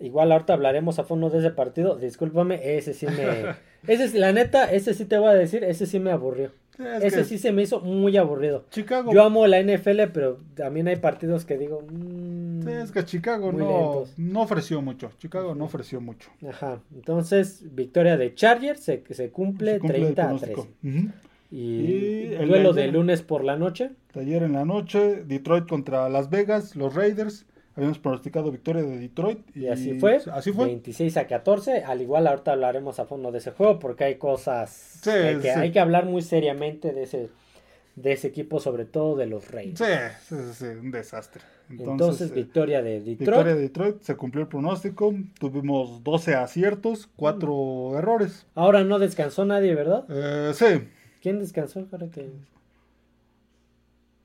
[0.00, 1.96] Igual ahorita hablaremos a fondo de ese partido.
[1.96, 3.54] Discúlpame, ese sí me...
[3.86, 6.50] ese es, la neta, ese sí te voy a decir, ese sí me aburrió.
[7.00, 8.64] Ese sí se me hizo muy aburrido.
[8.70, 9.12] Chicago.
[9.12, 11.84] Yo amo la NFL, pero también hay partidos que digo.
[12.64, 15.10] Mm, es que Chicago no, no, ofreció mucho.
[15.18, 16.30] Chicago no ofreció mucho.
[16.48, 16.80] Ajá.
[16.94, 20.68] Entonces, victoria de Chargers se, se, cumple, 30 a 13.
[21.50, 23.90] Y, el duelo de lunes por la noche.
[24.14, 27.44] Ayer en la noche, Detroit contra Las Vegas, los Raiders.
[27.74, 29.38] Habíamos pronosticado victoria de Detroit.
[29.56, 30.20] Y, así fue.
[30.32, 30.66] Así fue.
[30.66, 31.84] 26 a 14.
[31.84, 35.80] Al igual ahorita hablaremos a fondo de ese juego porque hay cosas que, hay que
[35.80, 37.28] hablar muy seriamente de ese,
[37.96, 39.78] de ese equipo, sobre todo de los Reyes.
[39.78, 39.84] Sí,
[40.28, 41.42] sí, sí, un desastre.
[41.70, 43.18] Entonces, eh, victoria de Detroit.
[43.18, 45.14] Victoria de Detroit, se cumplió el pronóstico.
[45.38, 48.46] Tuvimos 12 aciertos, 4 errores.
[48.54, 50.04] Ahora no descansó nadie, ¿verdad?
[50.08, 50.88] Eh, sí.
[51.22, 51.86] ¿Quién descansó?
[52.12, 52.30] Que...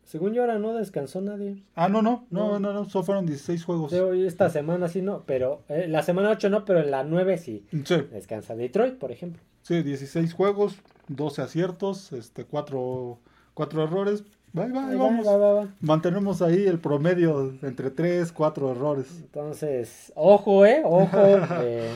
[0.04, 1.64] Según yo ahora no descansó nadie.
[1.76, 3.92] Ah, no, no, no, no, no, solo fueron 16 juegos.
[3.92, 7.66] esta semana sí no, pero eh, la semana 8 no, pero en la 9 sí.
[7.84, 7.98] Sí.
[8.12, 9.42] Descansa Detroit, por ejemplo.
[9.64, 10.78] Sí, 16 juegos,
[11.10, 13.20] 12 aciertos, este 4,
[13.58, 14.24] 4 errores.
[14.54, 15.68] Bye, bye, vamos.
[15.82, 19.08] Mantenemos ahí el promedio entre 3, 4 errores.
[19.20, 21.18] Entonces, ojo, eh, ojo.
[21.62, 21.90] eh,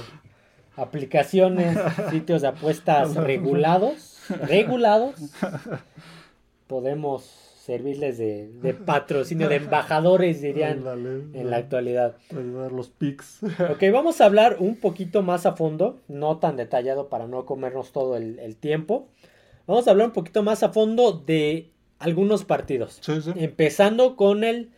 [0.76, 1.78] aplicaciones,
[2.10, 5.14] sitios de apuestas regulados, regulados.
[6.66, 10.84] Podemos servirles de, de patrocinio, de embajadores, dirían
[11.34, 12.16] en la actualidad.
[12.32, 13.40] los pics.
[13.44, 17.92] ok, vamos a hablar un poquito más a fondo, no tan detallado para no comernos
[17.92, 19.08] todo el, tiempo.
[19.68, 23.02] Vamos a hablar un poquito más a fondo de algunos partidos.
[23.36, 24.72] Empezando con el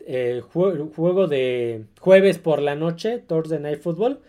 [0.00, 4.20] eh, juego de jueves por la noche, Thursday Night Football.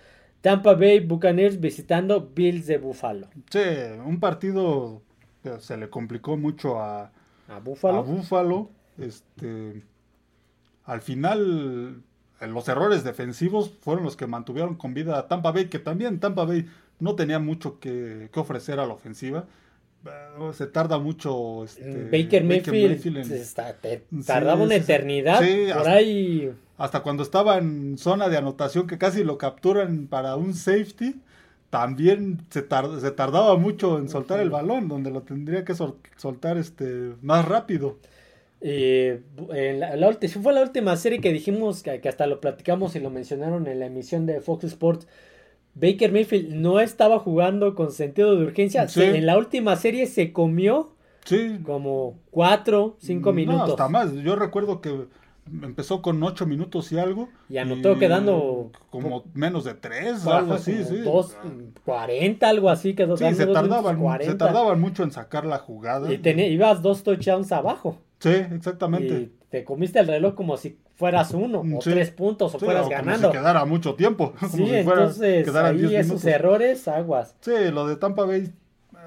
[0.42, 3.28] Tampa Bay Buccaneers visitando Bills de Buffalo.
[3.52, 3.60] Sí,
[4.04, 5.02] un partido
[5.44, 7.12] que se le complicó mucho a,
[7.48, 8.70] a Búfalo.
[8.98, 9.84] Este,
[10.86, 12.02] al final,
[12.42, 16.46] los errores defensivos fueron los que mantuvieron con vida a Tampa Bay, que también Tampa
[16.46, 16.66] Bay
[17.00, 19.46] no tenía mucho que, ofrecer a la ofensiva.
[20.54, 21.64] Se tarda mucho.
[21.64, 25.40] Este, Baker, Mayfield, tardaba una eternidad.
[25.40, 26.52] por ahí.
[26.78, 31.16] Hasta cuando estaba en zona de anotación, que casi lo capturan para un safety
[31.72, 32.66] también se,
[33.00, 37.98] se tardaba mucho en soltar el balón, donde lo tendría que soltar este más rápido.
[38.60, 39.22] Eh,
[39.54, 43.68] en la, fue la última serie que dijimos que, hasta lo platicamos y lo mencionaron
[43.68, 45.08] en la emisión de Fox Sports.
[45.74, 48.88] Baker Mayfield no estaba jugando con sentido de urgencia.
[48.96, 50.96] en la última serie se comió
[51.64, 53.72] como cuatro, cinco minutos.
[53.72, 54.14] hasta más.
[54.14, 55.08] Yo recuerdo que
[55.64, 57.30] empezó con 8 minutos y algo.
[57.50, 58.72] Y anotó quedando.
[58.90, 60.98] Como menos de 3, algo así, sí.
[60.98, 61.38] 2,
[61.86, 62.94] 40, algo así.
[62.94, 66.12] Quedó sí, se tardaban, se tardaban mucho en sacar la jugada.
[66.12, 67.98] Y tenía, ibas dos touchdowns abajo.
[68.20, 69.14] Sí, exactamente.
[69.14, 73.30] Y te comiste el reloj como si fueras uno, o tres puntos, o fueras ganando.
[73.30, 74.34] Como si quedara mucho tiempo.
[74.52, 77.36] Sí, como si entonces ahí esos errores, aguas.
[77.42, 78.52] Sí, lo de Tampa Bay.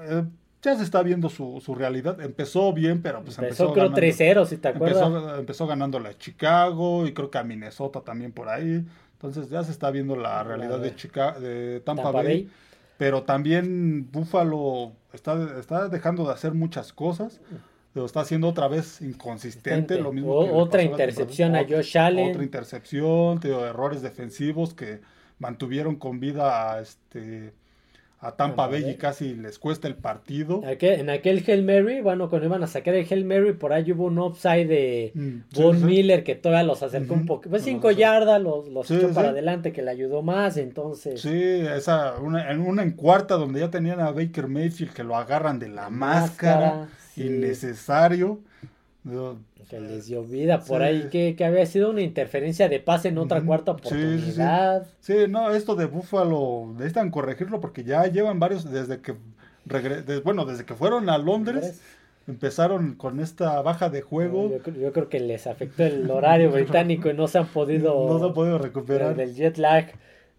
[0.09, 0.23] Eh,
[0.61, 2.19] ya se está viendo su, su realidad.
[2.19, 3.69] Empezó bien, pero pues empezó.
[3.69, 5.39] Empezó creo 3-0, si te acuerdas.
[5.39, 8.85] Empezó, ganando la Chicago y creo que a Minnesota también por ahí.
[9.13, 12.49] Entonces ya se está viendo la realidad de, Chicago, de Tampa, Bay.
[12.97, 17.39] Pero también Buffalo está, está dejando de hacer muchas cosas.
[17.95, 19.97] Lo está haciendo otra vez inconsistente.
[19.97, 22.29] Lo mismo otra intercepción a Josh Allen.
[22.29, 24.99] Otra intercepción, errores defensivos que
[25.39, 27.53] mantuvieron con vida a este
[28.25, 30.61] a Tampa Bay y casi les cuesta el partido.
[30.63, 34.05] en aquel Hail Mary, bueno, cuando iban a sacar el Hail Mary, por ahí hubo
[34.05, 37.49] un upside de mm, Von Miller que todavía los acercó un poco.
[37.49, 41.21] Pues cinco yardas, los, los echó para adelante, que le ayudó más, entonces.
[41.21, 45.15] Sí, esa, una, en una en cuarta donde ya tenían a Baker Mayfield que lo
[45.15, 48.39] agarran de la, máscara, innecesario.
[49.69, 53.41] Que les dio vida por ahí, que, había sido una interferencia de pase en otra
[53.43, 54.87] cuarta oportunidad.
[54.99, 59.15] Sí, no, esto de Buffalo necesitan corregirlo porque ya llevan varios desde que
[60.23, 61.81] bueno, desde que fueron a Londres.
[62.27, 64.49] Empezaron con esta baja de juego.
[64.49, 68.25] Yo, creo que les afectó el horario británico y no se han podido, no se
[68.25, 69.91] han podido recuperar del jet lag.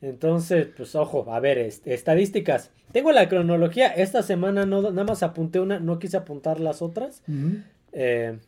[0.02, 2.70] Entonces, pues ojo, a ver, estadísticas.
[2.92, 3.88] Tengo la cronología.
[3.88, 7.22] Esta semana no, nada más apunté una, no quise apuntar las otras.
[7.92, 8.38] eh,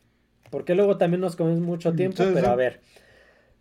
[0.50, 2.80] porque luego también nos comemos mucho tiempo, pero a ver.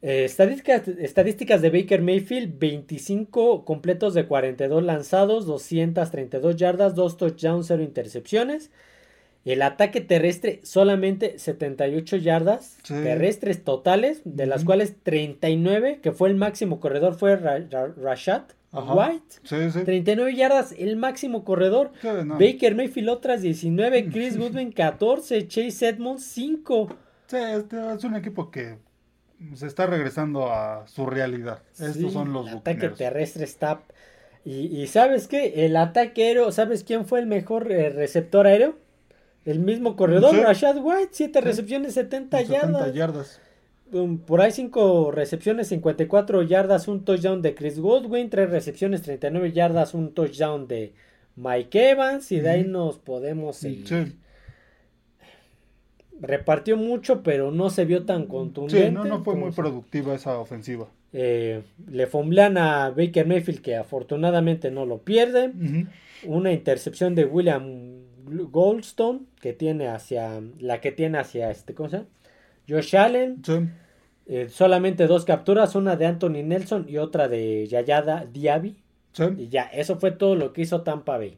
[0.02, 7.68] Eh, estadísticas, estadísticas de Baker Mayfield, 25 completos de 42 lanzados, 232 yardas, 2 touchdowns,
[7.68, 8.70] 0 intercepciones.
[9.48, 16.36] El ataque terrestre solamente 78 yardas terrestres totales, de las cuales 39, que fue el
[16.36, 18.42] máximo corredor, fue Rashad
[18.74, 19.86] White.
[19.86, 21.94] 39 yardas, el máximo corredor.
[22.04, 26.90] Baker Mayfield otras 19, Chris Goodwin 14, Chase Edmonds 5.
[27.28, 28.80] Sí, este es un equipo que
[29.54, 31.64] se está regresando a su realidad.
[31.80, 33.82] Estos son los el ataque terrestre está...
[34.44, 35.66] Y, ¿sabes qué?
[35.66, 38.76] El ataque aéreo, ¿sabes quién fue el mejor eh, receptor aéreo?
[39.48, 43.40] El mismo corredor, Rashad White, 7 recepciones, 70, 70 yardas.
[43.94, 49.54] Um, por ahí 5 recepciones, 54 yardas, un touchdown de Chris Goodwin, 3 recepciones, 39
[49.54, 50.92] yardas, un touchdown de
[51.38, 54.18] Mike Evans y de ahí nos podemos ir.
[56.20, 58.88] Repartió mucho, pero no se vio tan contundente.
[58.88, 60.90] Sí, no, no fue muy productiva esa ofensiva.
[61.14, 65.54] Eh, le fomblean a Baker Mayfield, que afortunadamente no lo pierde.
[66.26, 67.87] Una intercepción de William
[68.28, 70.42] Goldstone, que tiene hacia.
[70.60, 72.10] La que tiene hacia este, ¿cómo se llama?
[72.68, 73.42] Josh Allen.
[74.26, 78.84] Eh, solamente dos capturas, una de Anthony Nelson y otra de Yayada Diaby.
[79.38, 81.38] Y ya, eso fue todo lo que hizo Tampa Bay.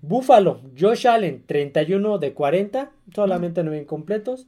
[0.00, 4.46] Buffalo, Josh Allen, 31 de 40, solamente 9 incompletos.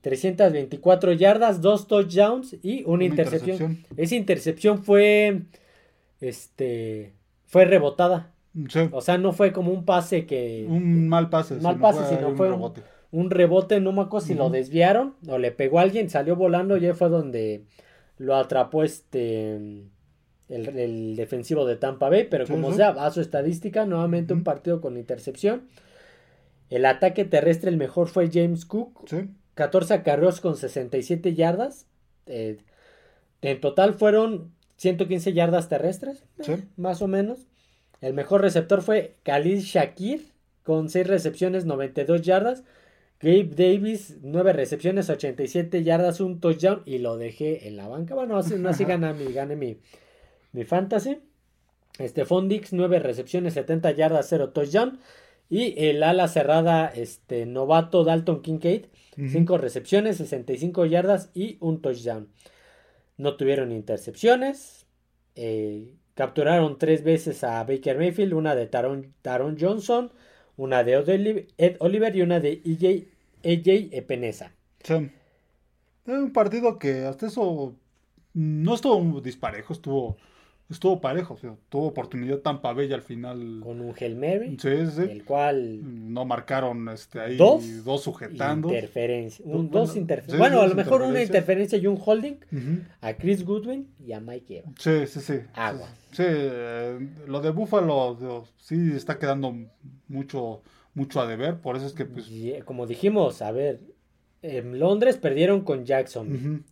[0.00, 3.84] 324 yardas, dos touchdowns y una, intercepción.
[3.96, 5.42] Esa intercepción fue
[6.20, 7.12] este
[7.46, 8.29] fue rebotada.
[8.92, 12.52] O sea, no fue como un pase que un mal pase, mal pase, sino fue
[12.52, 12.72] un,
[13.12, 16.76] un rebote, no me acuerdo si lo desviaron o le pegó a alguien, salió volando
[16.76, 17.64] y ahí fue donde
[18.18, 19.86] lo atrapó este
[20.50, 24.96] el, defensivo de Tampa Bay, pero como sea, a su estadística, nuevamente un partido con
[24.96, 25.68] intercepción.
[26.68, 29.08] El ataque terrestre, el mejor fue James Cook,
[29.54, 31.86] 14 acarreos con 67 yardas.
[32.26, 32.58] Eh,
[33.42, 37.46] en total fueron 115 yardas terrestres, eh, más o menos.
[38.00, 40.26] El mejor receptor fue Khalil Shakir,
[40.62, 42.64] con 6 recepciones, 92 yardas.
[43.20, 48.14] Gabe Davis, 9 recepciones, 87 yardas, un touchdown y lo dejé en la banca.
[48.14, 49.78] Bueno, así, así gana mi, gane mi,
[50.52, 51.18] mi fantasy.
[51.98, 54.98] Este Fondix, 9 recepciones, 70 yardas, 0 touchdown.
[55.50, 58.86] Y el ala cerrada, este novato Dalton Kincaid,
[59.16, 62.28] 5 recepciones, 65 yardas y un touchdown.
[63.18, 64.86] No tuvieron intercepciones.
[65.34, 70.12] Eh, capturaron tres veces a Baker Mayfield, una de Taron, Taron Johnson
[70.60, 73.08] una de Ed Oliver y una de EJ,
[73.42, 74.52] EJ Epenesa.
[74.82, 75.10] Sí.
[76.06, 77.74] un partido que hasta eso
[78.34, 80.18] no estuvo disparejo, estuvo
[80.70, 81.36] estuvo parejo,
[81.68, 83.60] tuvo oportunidad tan Bay al final.
[83.62, 84.56] Con un Hail Mary.
[84.60, 85.02] Sí, sí.
[85.02, 86.12] El cual.
[86.12, 88.68] No marcaron este, ahí dos, dos sujetando.
[88.68, 89.44] Interferencia.
[89.46, 90.38] dos interferencias.
[90.38, 92.36] bueno, a lo mejor una interferencia y un holding
[93.00, 94.80] a Chris Goodwin y a Mike Evans.
[94.80, 95.40] Sí, sí, sí.
[95.54, 95.88] Agua.
[96.12, 99.54] Sí, eh, lo de Buffalo sí está quedando
[100.08, 100.62] mucho,
[100.94, 101.58] mucho a deber.
[101.58, 102.28] Por eso es que, pues.
[102.30, 103.80] Eh, como dijimos, a ver.
[104.42, 106.64] En Londres perdieron con Jackson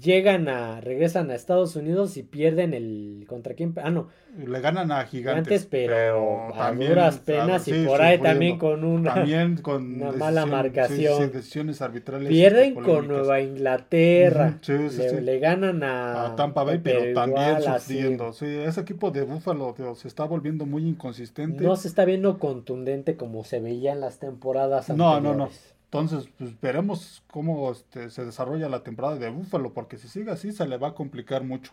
[0.00, 3.74] llegan a, regresan a Estados Unidos y pierden el, ¿contra quién?
[3.82, 4.08] Ah, no.
[4.36, 5.66] Le ganan a Gigantes.
[5.66, 11.30] pero, a duras penas y por ahí también con una, también con una mala marcación.
[11.32, 12.28] decisiones arbitrales.
[12.28, 14.58] Pierden con Nueva Inglaterra.
[14.66, 18.32] le, ganan a, Tampa Bay, pero, también sufriendo.
[18.32, 21.64] Sí, ese equipo de Búfalo se está volviendo muy inconsistente.
[21.64, 25.22] No se está viendo contundente como se veía en las temporadas anteriores.
[25.22, 25.50] No, no, no.
[25.92, 30.50] Entonces, pues veremos cómo este, se desarrolla la temporada de Búfalo, porque si sigue así
[30.50, 31.72] se le va a complicar mucho.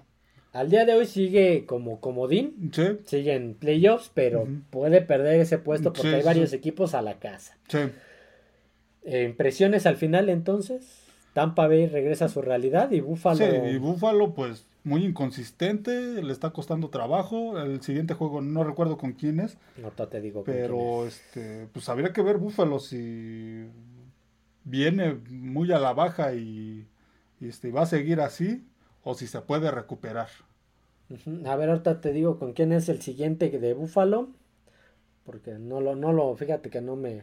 [0.52, 2.98] Al día de hoy sigue como comodín, sí.
[3.06, 7.58] sigue en playoffs, pero puede perder ese puesto porque hay varios equipos a la casa.
[7.70, 7.78] Sí.
[9.04, 11.06] Eh, ¿Impresiones al final entonces?
[11.32, 13.38] Tampa Bay regresa a su realidad y Buffalo.
[13.38, 17.58] Sí, y Buffalo, pues muy inconsistente, le está costando trabajo.
[17.58, 19.58] El siguiente juego no recuerdo con quién es.
[19.78, 20.44] No te digo.
[20.44, 23.66] Pero este, pues habría que ver Buffalo si
[24.70, 26.88] viene muy a la baja y,
[27.42, 28.66] este, va a seguir así
[29.04, 30.30] o si se puede recuperar.
[31.46, 34.30] A ver, ahorita te digo con quién es el siguiente de Buffalo.
[35.26, 37.22] Porque no lo, no lo, fíjate que no me.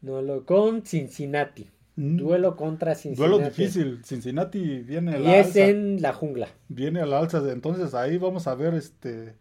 [0.00, 0.44] No lo.
[0.44, 1.68] Con Cincinnati.
[1.96, 2.16] Mm.
[2.16, 3.30] Duelo contra Cincinnati.
[3.30, 4.04] Duelo difícil.
[4.04, 6.48] Cincinnati viene a la y es en la jungla.
[6.68, 7.42] Viene a la alza.
[7.50, 9.34] Entonces ahí vamos a ver este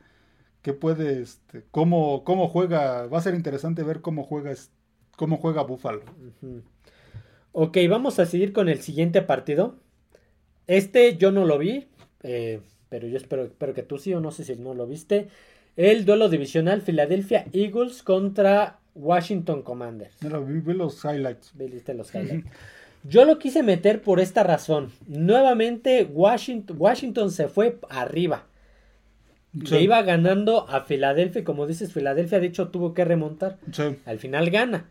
[0.62, 3.08] qué puede, este, cómo, cómo juega.
[3.08, 4.52] Va a ser interesante ver cómo juega,
[5.20, 6.02] cómo juega Buffalo.
[7.52, 9.76] Ok, vamos a seguir con el siguiente partido.
[10.66, 11.90] Este yo no lo vi,
[12.24, 15.28] eh, pero yo espero, espero que tú sí o no sé si no lo viste.
[15.76, 20.16] El duelo divisional Philadelphia Eagles contra Washington Commanders.
[20.22, 21.54] vi, los highlights.
[21.54, 22.50] los highlights.
[23.04, 24.94] Yo lo quise meter por esta razón.
[25.06, 28.46] Nuevamente Washington, Washington se fue arriba.
[29.66, 31.44] Se iba ganando a Filadelfia.
[31.44, 33.58] Como dices, Filadelfia de hecho tuvo que remontar.
[34.06, 34.90] Al final gana.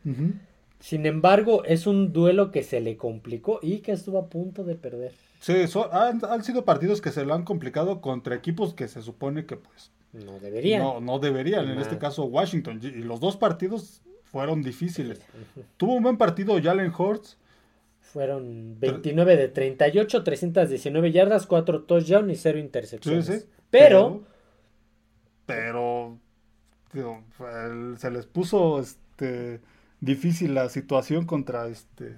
[0.81, 4.75] Sin embargo, es un duelo que se le complicó y que estuvo a punto de
[4.75, 5.13] perder.
[5.41, 5.55] Sí,
[5.93, 9.93] han, sido partidos que se lo han complicado contra equipos que se supone que pues
[10.13, 10.83] no deberían.
[10.83, 11.69] No, no deberían.
[11.69, 12.81] En este caso, Washington.
[12.83, 15.21] Y los dos partidos fueron difíciles.
[15.77, 17.39] Tuvo un buen partido Jalen Hurts.
[18.01, 23.27] Fueron 29 de 38, 319 yardas, 4 touchdowns y 0 intercepciones.
[23.27, 23.47] Sí, sí.
[23.71, 24.25] Pero, pero,
[27.99, 29.61] se les puso este
[30.01, 32.17] difícil la situación contra este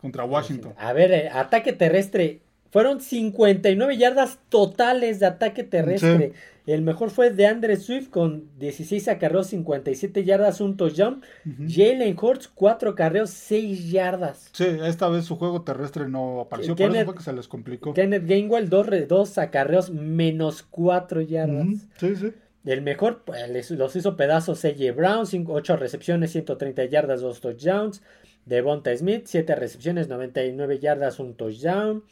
[0.00, 0.74] contra Washington.
[0.78, 6.32] A ver, eh, ataque terrestre fueron 59 yardas totales de ataque terrestre.
[6.66, 11.22] El mejor fue de Andre Swift con 16 acarreos, 57 yardas, un touchdown.
[11.66, 14.50] Jalen Hurts, 4 acarreos, 6 yardas.
[14.52, 17.94] Sí, esta vez su juego terrestre no apareció, por eso fue que se les complicó.
[17.94, 21.86] Kenneth Gainwell, 2 acarreos, menos 4 yardas.
[21.96, 22.34] Sí, sí.
[22.64, 24.92] El mejor, pues, los hizo pedazos C.J.
[24.92, 28.02] Brown, 8 recepciones, 130 yardas, 2 touchdowns.
[28.44, 32.02] Devonta Smith, 7 recepciones, 99 yardas, un touchdown.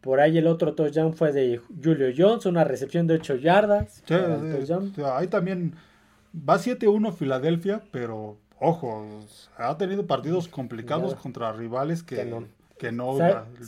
[0.00, 4.02] Por ahí el otro touchdown fue de Julio Jones, una recepción de 8 yardas.
[5.04, 5.74] ahí también
[6.36, 9.20] va 7-1 Filadelfia, pero ojo,
[9.56, 13.18] ha tenido partidos complicados contra rivales que, no,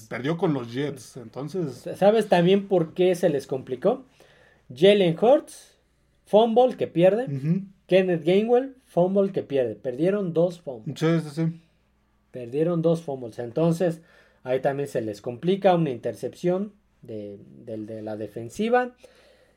[0.08, 1.16] perdió con los Jets.
[1.16, 4.04] Entonces, ¿sabes también por qué se les complicó?
[4.74, 5.77] Jalen Hurts,
[6.28, 7.26] fumble que pierde.
[7.86, 9.74] Kenneth Gainwell, fumble que pierde.
[9.74, 10.98] Perdieron dos fumbles.
[10.98, 11.60] Sí, sí, sí.
[12.30, 13.38] Perdieron dos fumbles.
[13.38, 14.02] Entonces,
[14.48, 17.38] Ahí también se les complica una intercepción de,
[18.02, 18.94] la defensiva.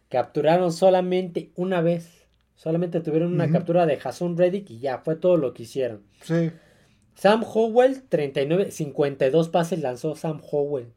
[0.09, 2.25] Capturaron solamente una vez.
[2.55, 6.03] Solamente tuvieron una captura de Jason Reddick y ya fue todo lo que hicieron.
[6.23, 6.51] Sí.
[7.15, 10.87] Sam Howell, 39, 52 pases lanzó Sam Howell.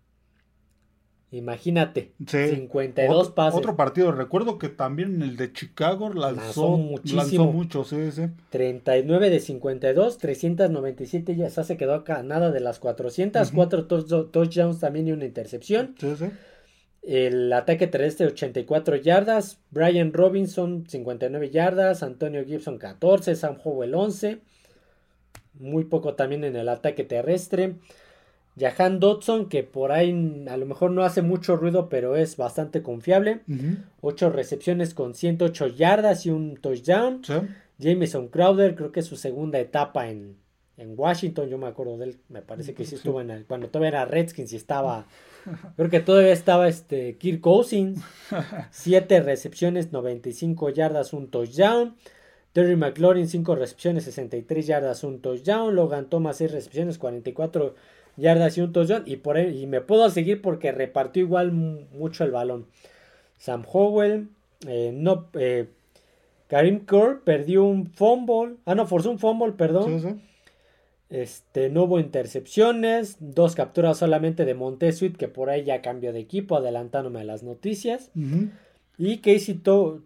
[1.31, 3.59] Imagínate, 52 pases.
[3.59, 7.53] Otro partido, recuerdo que también el de Chicago lanzó, muchísimo.
[7.53, 8.29] mucho, sí, sí.
[8.51, 13.87] 39 de 52, 397 ya se quedó acá, nada de las 400, 4
[14.29, 15.97] touchdowns también y una intercepción.
[15.99, 16.27] Sí, sí.
[17.03, 24.39] El ataque terrestre 84 yardas, Brian Robinson 59 yardas, Antonio Gibson 14, Sam Howell 11.
[25.55, 27.75] Muy poco también en el ataque terrestre.
[28.59, 32.83] Jahan Dodson, que por ahí a lo mejor no hace mucho ruido, pero es bastante
[32.83, 33.41] confiable.
[34.01, 37.23] 8 recepciones con 108 yardas y un touchdown.
[37.79, 40.37] Jameson Crowder, creo que es su segunda etapa en,
[40.77, 41.49] Washington.
[41.49, 44.05] Yo me acuerdo de él, me parece que sí, estuvo en el, cuando todavía era
[44.05, 45.07] Redskins y estaba.
[45.77, 48.01] Creo que todavía estaba este Kirk Cousins.
[48.71, 51.97] 7 recepciones, 95 yardas, un touchdown.
[52.53, 55.75] Terry McLaurin, 5 recepciones, 63 yardas, un touchdown.
[55.75, 57.75] Logan Thomas, 6 recepciones, 44
[58.17, 59.03] yardas y un touchdown.
[59.07, 62.67] Y, por y me puedo seguir porque repartió igual mucho el balón.
[63.39, 64.29] Sam Howell,
[64.67, 65.69] eh, no, eh,
[66.49, 68.57] Karim Kerr perdió un fumble.
[68.65, 70.23] Ah, no, forzó un fumble, perdón.
[71.11, 76.21] Este, no hubo intercepciones, dos capturas solamente de Montesuit, que por ahí ya cambió de
[76.21, 78.11] equipo, adelantándome a las noticias.
[78.99, 79.61] Y Casey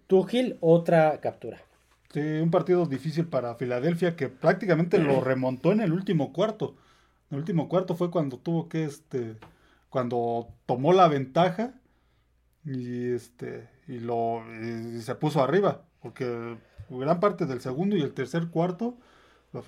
[0.07, 1.59] Tuchil, otra captura.
[2.13, 6.75] Sí, un partido difícil para Filadelfia que prácticamente lo remontó en el último cuarto.
[7.31, 9.37] El último cuarto fue cuando tuvo que, este,
[9.91, 11.75] cuando tomó la ventaja
[12.65, 14.43] y este, y lo,
[15.01, 16.57] se puso arriba, porque
[16.91, 18.97] gran parte del segundo y el tercer cuarto,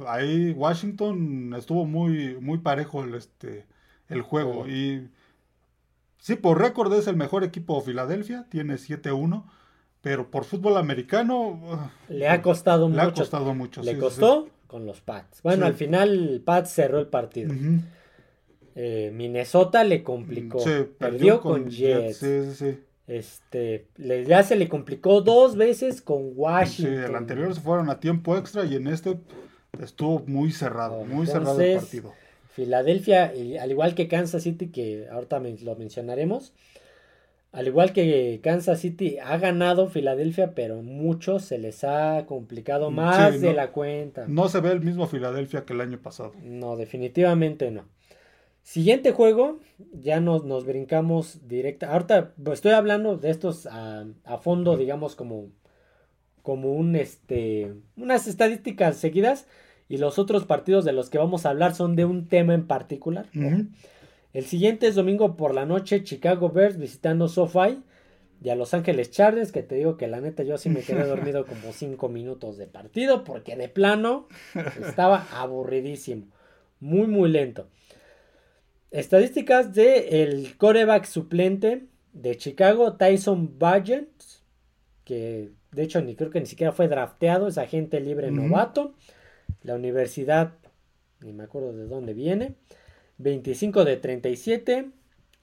[0.06, 3.66] ahí Washington estuvo muy, muy parejo el, este,
[4.08, 4.66] el juego.
[4.66, 5.10] Y
[6.18, 9.44] sí, por récord es el mejor equipo de Filadelfia, tiene 7-1
[10.02, 13.02] pero por fútbol americano le ha costado le mucho.
[13.02, 15.42] Ha costado mucho le costó con los Pats.
[15.42, 17.52] Bueno, al final Pats cerró el partido.
[18.76, 20.62] Eh, Minnesota le complicó.
[20.96, 22.18] perdió, con, Jets.
[22.18, 22.78] Sí, sí.
[23.08, 26.98] Este, ya se le complicó dos veces con Washington.
[26.98, 29.18] Sí, el anterior se fueron a tiempo extra y en este
[29.82, 32.12] estuvo muy cerrado, muy cerrado el partido.
[32.52, 36.52] Filadelfia, al igual que Kansas City, que ahorita lo mencionaremos,
[37.52, 43.40] al igual que Kansas City ha ganado Filadelfia, pero mucho se les ha complicado más
[43.40, 44.26] de la cuenta.
[44.28, 46.32] No se ve el mismo Filadelfia que el año pasado.
[46.42, 47.86] No, definitivamente no.
[48.62, 49.58] Siguiente juego,
[49.92, 51.92] ya nos, nos brincamos directa.
[51.92, 54.06] Ahorita pues, estoy hablando de estos a,
[54.40, 55.48] fondo, digamos, como,
[56.42, 59.48] como un este, unas estadísticas seguidas.
[59.88, 62.68] Y los otros partidos de los que vamos a hablar son de un tema en
[62.68, 63.26] particular.
[64.32, 67.82] El siguiente es domingo por la noche, Chicago Bears visitando SoFi
[68.42, 71.04] y a Los Ángeles Chargers, que te digo que la neta yo sí me quedé
[71.06, 74.28] dormido como 5 minutos de partido, porque de plano
[74.80, 76.28] estaba aburridísimo,
[76.78, 77.68] muy muy lento.
[78.90, 84.10] Estadísticas de el coreback suplente de Chicago, Tyson Bagent,
[85.04, 88.94] que de hecho ni creo que ni siquiera fue drafteado, es agente libre novato.
[89.62, 90.54] La universidad,
[91.20, 92.54] ni me acuerdo de dónde viene.
[93.22, 94.90] 25 de 37,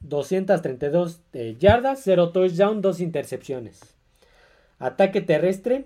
[0.02, 3.96] 232 eh, yardas, 0 touchdown, 2 intercepciones.
[4.80, 5.86] Ataque terrestre,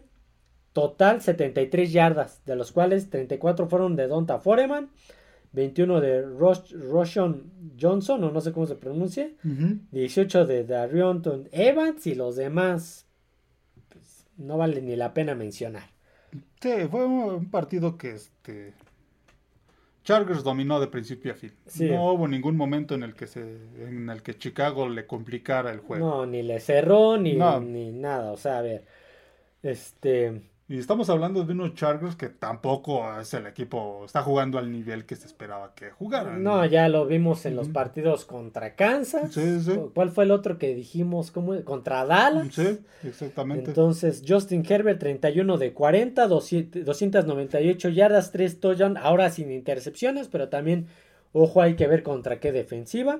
[0.73, 4.89] total 73 yardas, de los cuales 34 fueron de Donta Foreman
[5.53, 9.29] 21 de Roshan Johnson, o no sé cómo se pronuncia,
[9.91, 13.05] 18 de Darionton Evans y los demás
[13.89, 15.89] pues, no vale ni la pena mencionar.
[16.61, 18.73] Sí, fue un partido que este
[20.03, 21.53] Chargers dominó de principio a fin.
[21.79, 25.79] No hubo ningún momento en el que se en el que Chicago le complicara el
[25.79, 26.07] juego.
[26.07, 28.83] No, ni le cerró ni, ni nada, o sea, a ver,
[29.61, 30.41] este
[30.71, 35.05] y estamos hablando de unos Chargers que tampoco es el equipo, está jugando al nivel
[35.05, 36.41] que se esperaba que jugaran.
[36.43, 39.33] No, ya lo vimos en los partidos contra Kansas.
[39.33, 39.77] Sí, sí.
[39.93, 41.31] ¿Cuál fue el otro que dijimos?
[41.31, 41.61] ¿Cómo?
[41.65, 42.47] Contra Dallas.
[42.55, 43.71] Sí, exactamente.
[43.71, 50.87] Entonces, Justin Herbert, 31 de 40, 298 yardas, 3 touchdowns, ahora sin intercepciones, pero también,
[51.33, 53.19] ojo, hay que ver contra qué defensiva.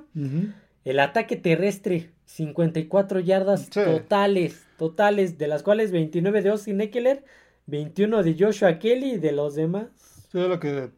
[0.85, 7.25] El ataque terrestre, 54 yardas totales, totales, de las cuales 29 de Austin Eckler
[7.71, 9.87] 21 de Joshua Kelly y de los demás.
[10.31, 10.91] Sí, lo que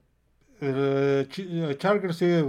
[0.61, 2.45] eh, eh, Chargers sigue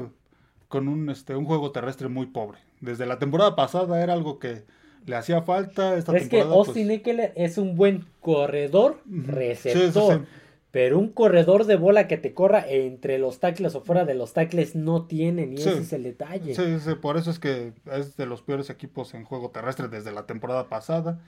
[0.69, 2.59] con un, este, un juego terrestre muy pobre.
[2.81, 4.65] Desde la temporada pasada era algo que
[5.07, 5.97] le hacía falta.
[5.97, 10.27] Esta es que pues Austin Eckler es un buen corredor, receptor.
[10.71, 14.33] pero un corredor de bola que te corra entre los tackles o fuera de los
[14.33, 16.55] tackles no tiene, ni ese es el detalle.
[16.55, 20.13] Sí, sí, por eso es que es de los peores equipos en juego terrestre desde
[20.13, 21.21] la temporada pasada.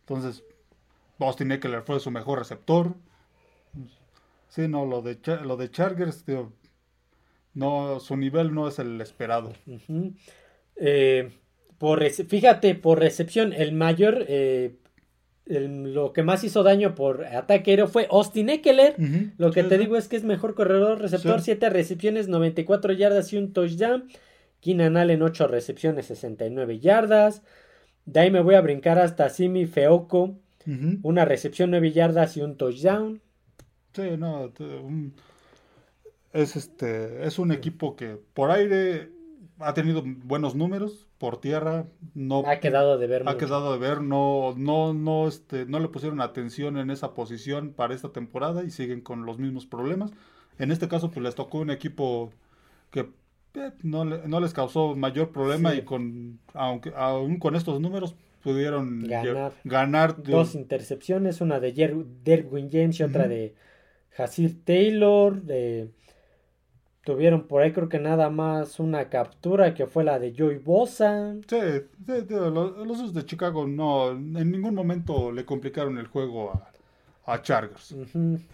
[0.00, 0.44] Entonces,
[1.18, 2.94] Austin Eckler fue su mejor receptor.
[4.48, 6.24] Sí, no, lo de, lo de Chargers,
[7.54, 9.52] no, su nivel no es el esperado.
[10.76, 11.30] Eh,
[11.78, 14.76] por, fíjate, por recepción, el mayor, eh,
[15.46, 18.96] lo que más hizo daño por ataque aéreo fue Austin Eckler.
[19.38, 23.38] Lo que te digo es que es mejor corredor receptor, 7 recepciones, 94 yardas y
[23.38, 24.08] un touchdown.
[24.60, 27.42] Keenan Allen, 8 recepciones, 69 yardas.
[28.06, 30.38] De ahí me voy a brincar hasta Simi Feoco,
[31.02, 33.20] una recepción 9 yardas y un touchdown.
[33.92, 34.52] Sí, no,
[36.32, 39.10] es este es un equipo que por aire
[39.60, 43.28] ha tenido buenos números, por tierra no ha quedado de ver.
[43.28, 47.72] Ha quedado de ver, no no no este no le pusieron atención en esa posición
[47.72, 50.10] para esta temporada y siguen con los mismos problemas.
[50.58, 52.32] En este caso pues les tocó un equipo
[52.90, 53.10] que
[53.54, 59.08] eh, no, no, les causó mayor problema y con aunque aún con estos números pudieron
[59.64, 61.72] ganar, dos intercepciones, una de
[62.22, 63.54] Derwin James y otra de
[64.16, 65.42] Hasir Taylor.
[65.42, 65.88] De,
[67.04, 71.34] tuvieron por ahí creo que nada más una captura que fue la de Joey Bosa.
[71.46, 71.56] Sí,
[72.06, 77.94] los, de Chicago no en ningún momento le complicaron el juego a, a Chargers.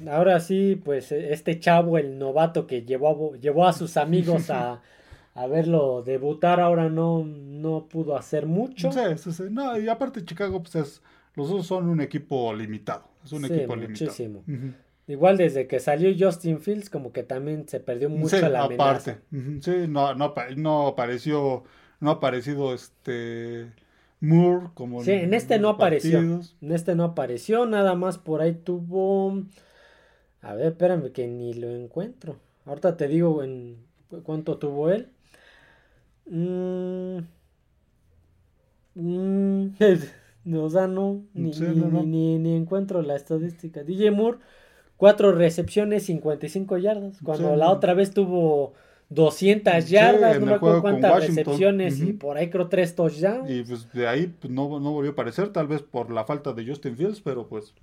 [0.08, 4.80] Ahora sí, pues este chavo, el novato que llevó, llevó a sus amigos a
[5.34, 8.90] a verlo debutar ahora no, no pudo hacer mucho.
[8.92, 9.42] Sí, sí, sí.
[9.50, 11.02] No, y aparte Chicago, pues es,
[11.34, 13.04] los dos son un equipo limitado.
[13.24, 14.42] Es un equipo muchísimo.
[14.46, 14.78] limitado.
[15.06, 19.18] Igual desde que salió Justin Fields, como que también se perdió mucho la aparte.
[19.60, 21.64] Sí, no, no, no apareció,
[21.98, 23.72] no ha aparecido este
[24.20, 26.20] Moore como Sí, en, este no apareció.
[26.20, 29.42] En este no apareció, nada más por ahí tuvo.
[30.42, 32.36] A ver, espérame que ni lo encuentro.
[32.66, 33.78] Ahorita te digo en
[34.22, 35.08] cuánto tuvo él.
[36.30, 37.18] Mm,
[38.94, 39.74] mm,
[40.54, 43.82] o sea, no ni, ni, encuentro la estadística.
[43.82, 44.38] DJ Moore,
[44.96, 47.18] cuatro recepciones, 55 yardas.
[47.22, 48.74] Cuando la otra vez tuvo
[49.08, 53.50] 200 yardas, no me acuerdo cuántas recepciones y por ahí creo tres touchdowns.
[53.50, 56.52] Y pues de ahí pues, no, no, volvió a aparecer, tal vez por la falta
[56.52, 57.74] de Justin Fields, pero pues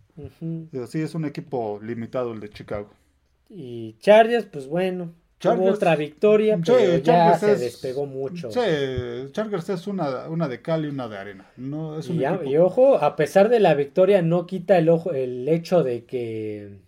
[0.81, 2.91] así es un equipo limitado el de Chicago.
[3.49, 8.49] Y Chargers, pues bueno, Tuvo otra victoria, pero ya se despegó mucho.
[8.51, 8.59] Sí,
[9.31, 11.51] Chargers es una, una de cal y una de arena.
[11.57, 15.47] No, es y, y, ojo, a pesar de la victoria, no quita el, ojo, el
[15.47, 16.79] hecho de que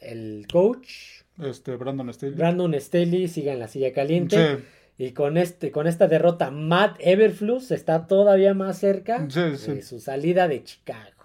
[0.00, 2.34] el coach este, Brandon Staley.
[2.34, 4.58] Brandon Staley siga en la silla caliente.
[4.98, 10.46] Y con, este, con esta derrota, Matt Everflus está todavía más cerca de su salida
[10.46, 11.22] de Chicago.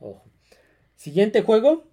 [0.00, 0.24] Ojo.
[0.96, 1.84] Siguiente juego,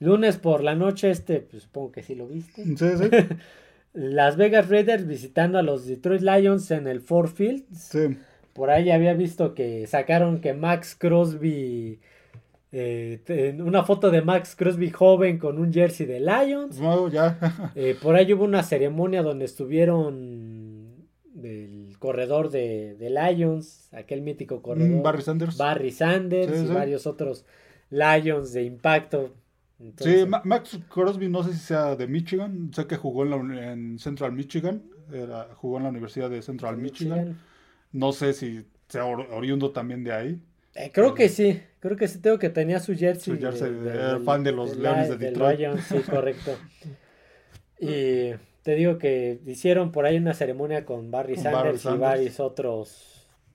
[0.00, 2.64] Lunes por la noche, este, pues supongo que sí lo viste.
[2.64, 3.10] Sí, sí.
[3.92, 7.64] Las Vegas Raiders visitando a los Detroit Lions en el Ford Field.
[7.74, 8.16] Sí.
[8.52, 12.00] Por ahí había visto que sacaron que Max Crosby.
[12.72, 16.78] Eh, una foto de Max Crosby joven con un jersey de Lions.
[16.80, 17.38] No, ya.
[17.74, 21.08] Eh, por ahí hubo una ceremonia donde estuvieron
[21.42, 25.00] el corredor de, Lions, aquel mítico corredor.
[25.00, 25.56] Mm, Barry Sanders.
[25.56, 27.44] Barry Sanders y varios otros
[27.90, 29.34] Lions de impacto
[29.98, 34.82] sí, Max Crosby no sé si sea de Michigan, sé que jugó en, Central Michigan,
[35.56, 37.38] jugó en la Universidad de Central Michigan.
[37.92, 40.40] No sé si sea oriundo también de ahí.
[40.74, 43.34] Eh, creo que sí, creo que sí tengo que tenía su jersey.
[43.34, 45.60] Su jersey, era fan de los Leones de Detroit.
[45.80, 46.56] sí, correcto.
[47.80, 53.06] y te digo que hicieron por ahí una ceremonia con Barry, Sanders, y varios otros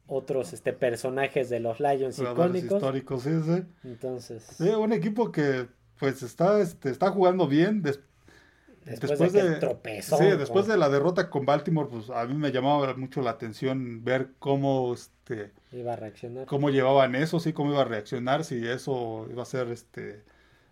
[0.08, 2.78] otros este personajes de los Lions icónicos.
[2.78, 3.64] históricos, sí, sí.
[3.84, 4.44] Entonces.
[4.44, 5.68] Sí, un equipo que
[6.00, 7.82] pues está, este, está jugando bien.
[7.82, 12.94] después, de, tropezó, sí, después de la derrota con Baltimore, pues a mí me llamaba
[12.96, 16.46] mucho la atención ver cómo este iba a reaccionar.
[16.46, 20.24] Cómo llevaban eso, sí, cómo iba a reaccionar, si eso iba a ser este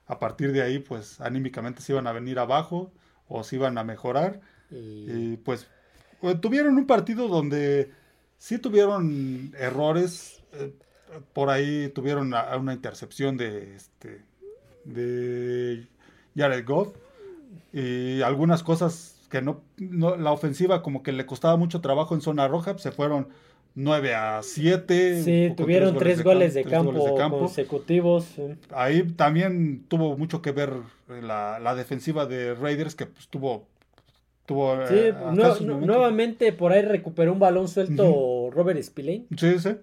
[0.05, 2.91] a partir de ahí, pues anímicamente se iban a venir abajo
[3.27, 4.41] o se iban a mejorar.
[4.69, 5.67] Y, pues,
[6.19, 7.91] pues tuvieron un partido donde
[8.37, 10.41] sí tuvieron errores.
[10.53, 10.73] Eh,
[11.31, 14.23] por ahí tuvieron una intercepción de este
[14.85, 15.87] de
[16.35, 16.89] Jared Goff
[17.71, 22.47] y algunas cosas que no, la ofensiva como que le costaba mucho trabajo en zona
[22.47, 23.29] roja, se fueron
[23.75, 25.23] 9 a 7.
[25.23, 28.27] Sí, tuvieron tres goles, de, campo consecutivos.
[28.69, 30.73] Ahí también tuvo mucho que ver
[31.07, 33.65] la, defensiva de Raiders que pues, tuvo...
[34.45, 35.13] tuvo eh,
[35.61, 39.25] nuevamente por ahí recuperó un balón suelto Robert Spillane.
[39.35, 39.75] Sí, sí.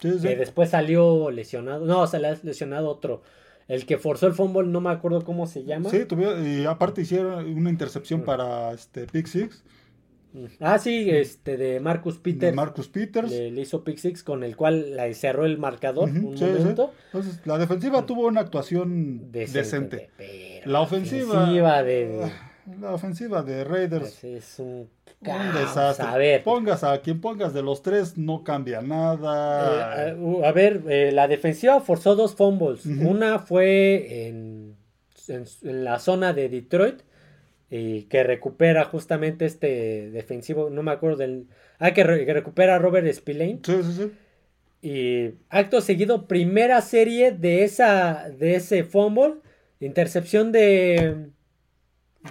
[0.00, 1.84] Que después salió lesionado.
[1.86, 3.22] No, se le ha lesionado otro.
[3.70, 5.90] El que forzó el fumble, no me acuerdo cómo se llama.
[5.90, 9.62] Sí, tuvieron, y aparte hicieron una intercepción para este Pick Six.
[10.32, 10.44] Mm.
[10.58, 12.56] Ah, sí, este de Marcus Peters.
[12.56, 13.30] Marcus Peters.
[13.30, 16.92] Le, hizo Pick Six con el cual la cerró el marcador un momento.
[17.06, 20.10] Entonces, la defensiva tuvo una actuación decente.
[20.64, 21.84] la ofensiva.
[21.84, 22.28] de...
[22.80, 24.18] La ofensiva de Raiders.
[24.20, 24.88] Pues es un
[25.20, 26.06] un desastre.
[26.06, 26.42] A ver.
[26.42, 30.08] Pongas a quien pongas de los tres, no cambia nada.
[30.08, 32.86] Eh, a, ver, eh, la defensiva forzó dos fumbles.
[32.86, 34.76] Una fue en,
[35.28, 37.02] en, la zona de Detroit.
[37.72, 40.70] Y que recupera justamente este defensivo.
[40.70, 41.46] No me acuerdo del.
[41.78, 43.60] Ah, que, recupera a Robert Spillane.
[43.62, 44.12] Sí, sí, sí.
[44.82, 49.34] Y acto seguido, primera serie de esa de ese fumble.
[49.78, 51.28] Intercepción de.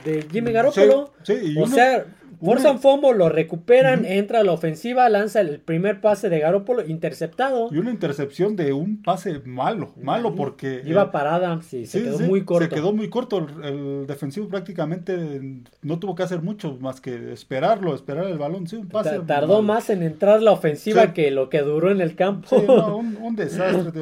[0.03, 1.13] De Jimmy Garoppolo.
[1.23, 2.05] Sí, o sea,
[2.43, 7.67] Forzan Fombo, lo recuperan, entra a la ofensiva, lanza el primer pase de Garópolo, interceptado.
[7.71, 10.81] Y una intercepción de un pase malo, malo porque...
[10.85, 12.69] Iba eh, parada, sí, se quedó muy corto.
[12.69, 15.41] Se quedó muy corto, el, defensivo prácticamente
[15.81, 19.19] no tuvo que hacer mucho más que esperarlo, esperar el balón, sí, un pase.
[19.27, 22.55] Tardó más en entrar la ofensiva que lo que duró en el campo.
[22.95, 24.01] un, desastre,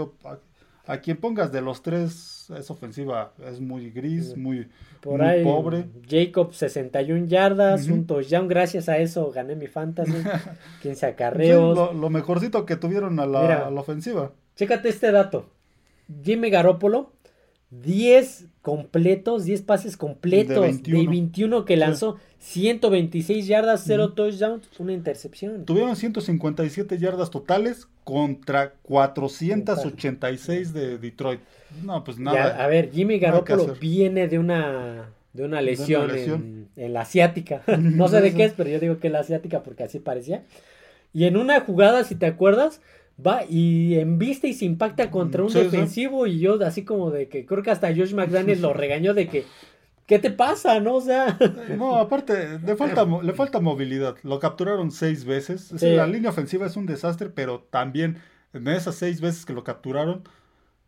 [0.85, 4.67] a quien pongas de los tres, es ofensiva, es muy gris, muy,
[5.01, 5.85] Por ahí, pobre.
[6.09, 10.13] Jacob 61 yardas, un touchdown, gracias a eso gané mi fantasy,
[10.81, 11.95] 15 acarreos.
[11.95, 14.31] lo, mejorcito que tuvieron a la, ofensiva.
[14.55, 15.49] Chécate este dato.
[16.23, 17.11] Jimmy Garoppolo,
[17.71, 25.65] 10 completos, 10 pases completos de 21, que lanzó, 126 yardas, 0 touchdowns, una intercepción.
[25.65, 31.41] Tuvieron 157 yardas totales contra 486 de Detroit.
[31.83, 32.63] No, pues nada.
[32.63, 37.61] a ver, Jimmy Garoppolo viene de una de una lesión, En, la asiática.
[37.79, 40.43] no sé de qué es, pero yo digo que es la asiática porque así parecía.
[41.13, 42.81] Y en una jugada, si te acuerdas,
[43.25, 47.27] va y en vista y se impacta contra un defensivo y yo así como de
[47.27, 49.43] que creo que hasta Josh McDaniels lo regañó de que
[50.07, 50.79] ¿qué te pasa?
[50.79, 50.95] ¿No?
[50.95, 51.37] O sea.
[51.77, 54.15] No, aparte, le falta, le falta movilidad.
[54.23, 55.71] Lo capturaron seis veces.
[55.83, 58.17] La línea ofensiva es un desastre, pero también
[58.53, 60.23] en esas seis veces que lo capturaron,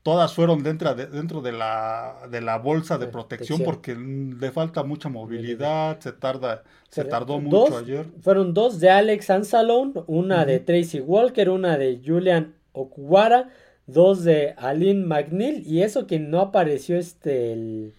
[0.02, 4.84] todas fueron dentro de, dentro de, la, de la bolsa de protección, porque le falta
[4.84, 8.08] mucha movilidad, se tarda, se tardó mucho ayer.
[8.22, 13.50] Fueron dos de Alex Ansalone, una de Tracy Walker, una de Julian Okuwara,
[13.86, 17.94] dos de Aline McNeil, y eso que no apareció este el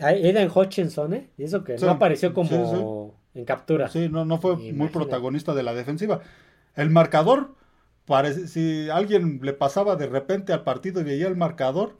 [0.00, 1.30] Aiden Hutchinson, ¿eh?
[1.36, 3.88] Y eso que no apareció como en captura.
[3.88, 6.20] Sí, no, no fue muy protagonista de la defensiva.
[6.74, 7.56] El marcador
[8.08, 11.98] Parece, si alguien le pasaba de repente al partido y veía el marcador,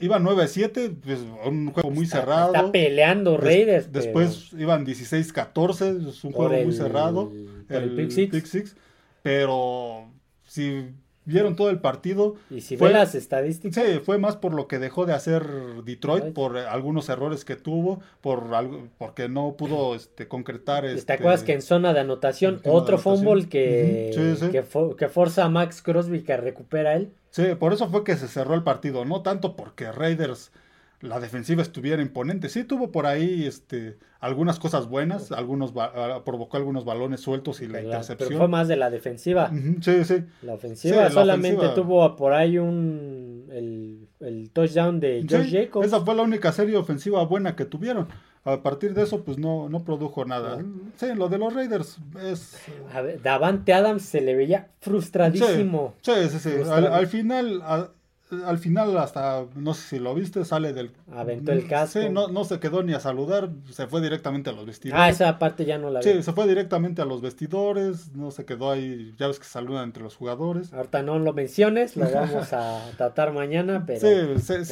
[0.00, 2.54] iba 9-7, pues un juego muy cerrado.
[2.54, 3.92] Está peleando Raiders.
[3.92, 7.30] después iban 16-14, es un juego muy cerrado.
[7.68, 8.74] el, el Pick Six.
[9.22, 10.10] Pero
[10.46, 10.86] si
[11.24, 12.36] vieron todo el partido.
[12.50, 13.82] Y si fue, las estadísticas.
[13.82, 15.44] Sí, fue más por lo que dejó de hacer
[15.84, 20.84] Detroit, por algunos errores que tuvo, por algo, porque no pudo este, concretar.
[20.84, 24.10] Este, ¿Te acuerdas que en zona de anotación, otro fumble que,
[24.52, 27.12] que, forza a Max Crosby que recupera él?
[27.30, 30.52] Sí, por eso fue que se cerró el partido, no tanto porque Raiders
[31.00, 32.48] la defensiva estuviera imponente.
[32.48, 37.66] Sí tuvo por ahí este, algunas cosas buenas, algunos ah, provocó algunos balones sueltos y
[37.66, 38.28] la intercepción.
[38.28, 39.50] Pero fue más de la defensiva.
[39.80, 40.24] sí, sí.
[40.42, 45.86] La ofensiva solamente tuvo por ahí un el, el touchdown de Josh Jacobs.
[45.86, 48.08] Esa fue la única serie ofensiva buena que tuvieron.
[48.46, 50.62] A partir de eso, pues no, no produjo nada.
[50.96, 52.58] Sí, lo de los Raiders es.
[52.92, 55.94] A ver, Davante Adams se le veía frustradísimo.
[56.02, 56.50] Sí, sí, sí.
[56.70, 57.62] Al, final,
[58.46, 60.90] al final hasta, no sé si lo viste, sale del...
[61.12, 62.00] Aventó el casco.
[62.00, 65.00] Sí, no, no se quedó ni a saludar, se fue directamente a los vestidores.
[65.00, 66.10] Ah, esa parte ya no la vi.
[66.10, 69.84] Sí, se fue directamente a los vestidores, no se quedó ahí, ya ves que saludan
[69.84, 70.72] entre los jugadores.
[70.72, 74.00] Ahorita no lo menciones, lo vamos a tratar mañana, pero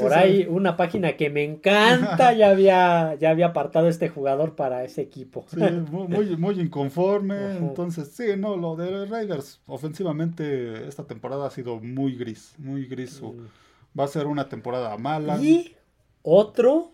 [0.01, 4.85] por ahí una página que me encanta ya había, ya había apartado este jugador para
[4.85, 5.45] ese equipo.
[5.49, 11.81] Sí, muy, muy inconforme, entonces sí, no, lo de Raiders ofensivamente esta temporada ha sido
[11.81, 13.52] muy gris, muy gris mm.
[13.99, 15.37] Va a ser una temporada mala.
[15.39, 15.75] Y
[16.23, 16.93] otro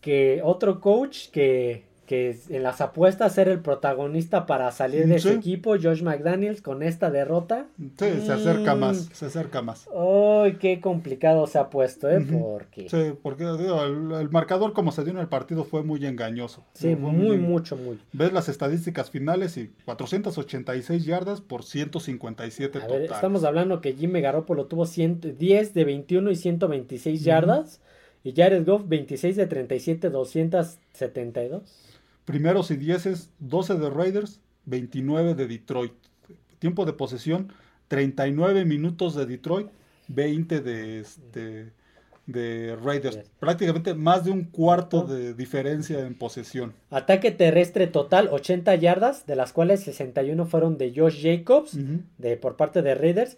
[0.00, 5.34] que otro coach que, que en las apuestas ser el protagonista para salir de ese
[5.34, 7.66] equipo, Josh McDaniels, con esta derrota.
[7.78, 8.78] Sí, se acerca mm.
[8.78, 9.88] más, se acerca más.
[9.94, 12.20] Ay, qué complicado se ha puesto, ¿eh?
[12.20, 12.88] Porque...
[12.88, 16.64] Sí, porque el, marcador como se dio en el partido fue muy engañoso.
[16.74, 17.98] Sí, muy, mucho, muy.
[18.12, 24.20] Ves las estadísticas finales y 486 yardas por 157 a Ver, estamos hablando que Jimmy
[24.20, 27.80] Garoppolo tuvo 10 de 21 y 126 yardas.
[28.22, 31.93] Y Jared Goff 26 de 37, 272.
[32.24, 35.92] Primeros y dieces, 12 de Raiders, 29 de Detroit.
[36.58, 37.52] Tiempo de posesión,
[37.88, 39.68] 39 minutos de Detroit,
[40.08, 41.72] 20 de, este,
[42.26, 43.18] de Raiders.
[43.38, 46.72] Prácticamente más de un cuarto de diferencia en posesión.
[46.90, 51.76] Ataque terrestre total, 80 yardas, de las cuales 61 fueron de Josh Jacobs,
[52.18, 53.36] de, por parte de Raiders.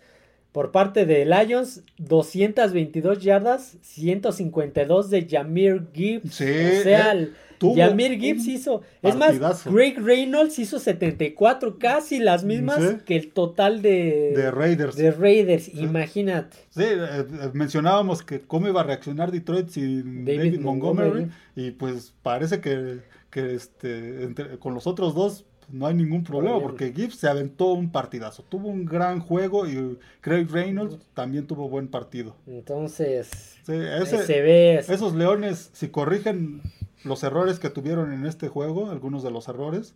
[0.53, 6.35] Por parte de Lions, 222 yardas, 152 de Jamir Gibbs.
[6.35, 7.31] Sí, o sea, eh,
[7.75, 8.83] Jamir Gibbs hizo.
[9.03, 14.97] Es más, Greg Reynolds hizo 74, casi las mismas que el total de, de Raiders.
[14.97, 16.57] De Raiders, imagínate.
[16.71, 22.15] Sí, eh, eh, mencionábamos que cómo iba a reaccionar Detroit sin David, Montgomery, Y pues
[22.23, 27.29] parece que, que este, con los otros dos no hay ningún problema porque Gibbs se
[27.29, 28.43] aventó un partidazo.
[28.43, 32.37] Tuvo un gran juego y Craig Reynolds también tuvo buen partido.
[32.47, 34.79] Entonces, se ve.
[34.79, 36.63] Esos leones, si corrigen
[37.05, 39.95] los errores que tuvieron en este juego, algunos de los errores,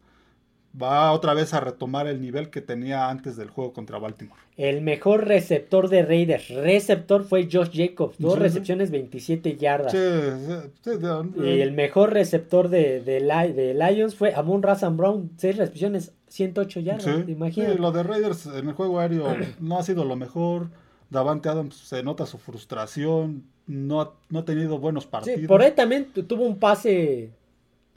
[0.80, 4.40] va otra vez a retomar el nivel que tenía antes del juego contra Baltimore.
[4.56, 9.94] El mejor receptor de Raiders, receptor fue Josh Jacobs, dos recepciones, 27 yardas.
[9.94, 17.28] y el mejor receptor de, de, Lions fue Amon Razan Brown, seis recepciones, 108 yardas,
[17.28, 17.78] imagínate.
[17.78, 20.68] lo de Raiders en el juego aéreo no ha sido lo mejor.
[21.08, 25.40] Davante Adams se nota su frustración, no, no ha tenido buenos partidos.
[25.48, 27.30] por ahí también tuvo un pase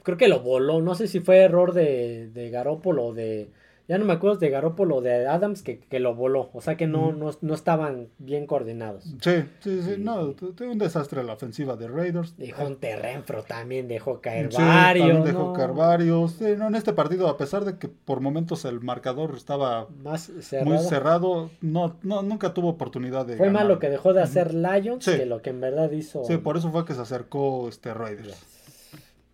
[0.04, 0.80] creo que lo voló.
[0.80, 3.50] No sé si fue error de, de Garópolo o de.
[3.86, 6.48] Ya no me acuerdo de Garópolo o de Adams que, que, lo voló.
[6.54, 9.04] O sea que no, no, no, estaban bien coordinados.
[9.20, 9.96] Sí, sí, sí.
[9.98, 12.34] No, tuvo un desastre la ofensiva de Raiders.
[12.38, 15.08] Dejó un Terrenfro también, dejó caer varios.
[15.08, 16.32] También dejó caer varios.
[16.32, 20.32] Sí, no, en este partido, a pesar de que por momentos el marcador estaba Más
[20.64, 23.36] muy cerrado, no, no, nunca tuvo oportunidad de.
[23.36, 26.24] Fue más lo que dejó de hacer Lions que lo que en verdad hizo.
[26.24, 28.53] Sí, por eso fue que se acercó este Raiders.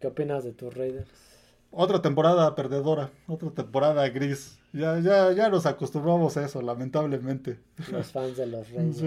[0.00, 1.08] ¿Qué opinas de tus Raiders?
[1.70, 4.58] Otra temporada perdedora, otra temporada gris.
[4.72, 7.58] Ya, ya, ya nos acostumbramos a eso, lamentablemente.
[7.92, 9.02] Los fans de los Raiders.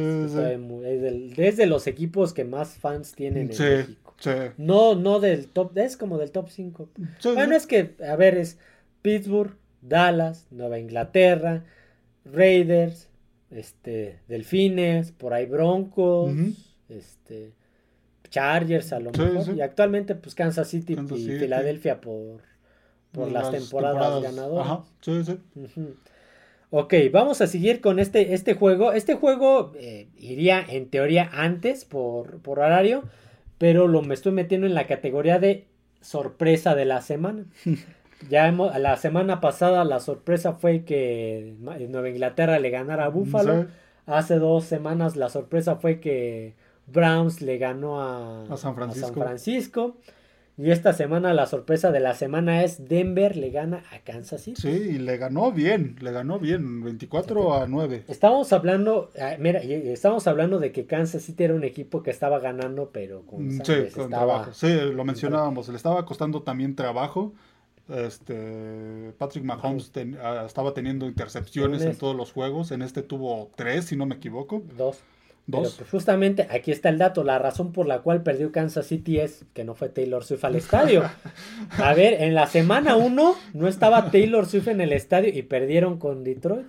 [1.38, 4.14] es, de los equipos que más fans tienen en México.
[4.20, 4.32] Sí.
[4.58, 6.90] No, no del top, es como del top 5.
[7.34, 8.60] bueno, es que, a ver, es
[9.02, 11.64] Pittsburgh, Dallas, Nueva Inglaterra,
[12.24, 13.10] Raiders,
[13.50, 16.34] este, Delfines, por ahí Broncos,
[16.88, 17.54] este,
[18.34, 19.56] Chargers a lo mejor.
[19.56, 22.42] Y actualmente, pues Kansas City y Filadelfia por,
[23.12, 24.66] por las, temporadas, ganadoras.
[24.66, 25.40] Ajá, sí, sí.
[26.72, 28.92] Ok, vamos a seguir con este, este juego.
[28.92, 33.04] Este juego eh, iría en teoría antes por, por horario,
[33.60, 35.68] pero lo me estoy metiendo en la categoría de
[36.02, 37.46] sorpresa de la semana.
[38.32, 43.68] ya hemos, la semana pasada la sorpresa fue que Nueva Inglaterra le ganara a Buffalo.
[44.08, 46.56] Hace dos semanas la sorpresa fue que
[46.88, 49.96] Browns le ganó a, San Francisco.
[50.56, 54.62] Y esta semana la sorpresa de la semana es Denver le gana a Kansas City.
[54.62, 58.04] Sí, y le ganó bien, le ganó bien, 24 a 9.
[58.08, 62.38] Estamos hablando, ah, mira, estamos hablando de que Kansas City era un equipo que estaba
[62.40, 64.54] ganando, pero con, mm, sí, con trabajo.
[64.54, 67.34] Sí, lo mencionábamos, le estaba costando también trabajo.
[67.90, 72.72] Este Patrick Mahomes ah, estaba teniendo intercepciones en todos los juegos.
[72.72, 74.62] En este tuvo tres, si no me equivoco.
[74.78, 75.02] Dos.
[75.50, 79.20] Pero pues, justamente aquí está el dato, la razón por la cual perdió Kansas City
[79.20, 81.04] es que no fue Taylor Swift al estadio.
[81.78, 85.98] A ver, en la semana 1 no estaba Taylor Swift en el estadio y perdieron
[85.98, 86.68] con Detroit.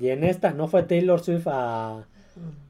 [0.00, 2.06] Y en esta no fue Taylor Swift a,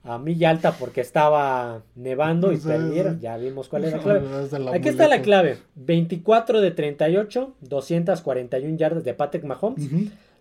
[0.04, 3.18] a Milla Alta porque estaba nevando y perdieron.
[3.20, 4.26] Ya vimos cuál es la clave.
[4.74, 5.56] Aquí está la clave.
[5.76, 9.88] 24 de 38, 241 yardas de Patrick Mahomes.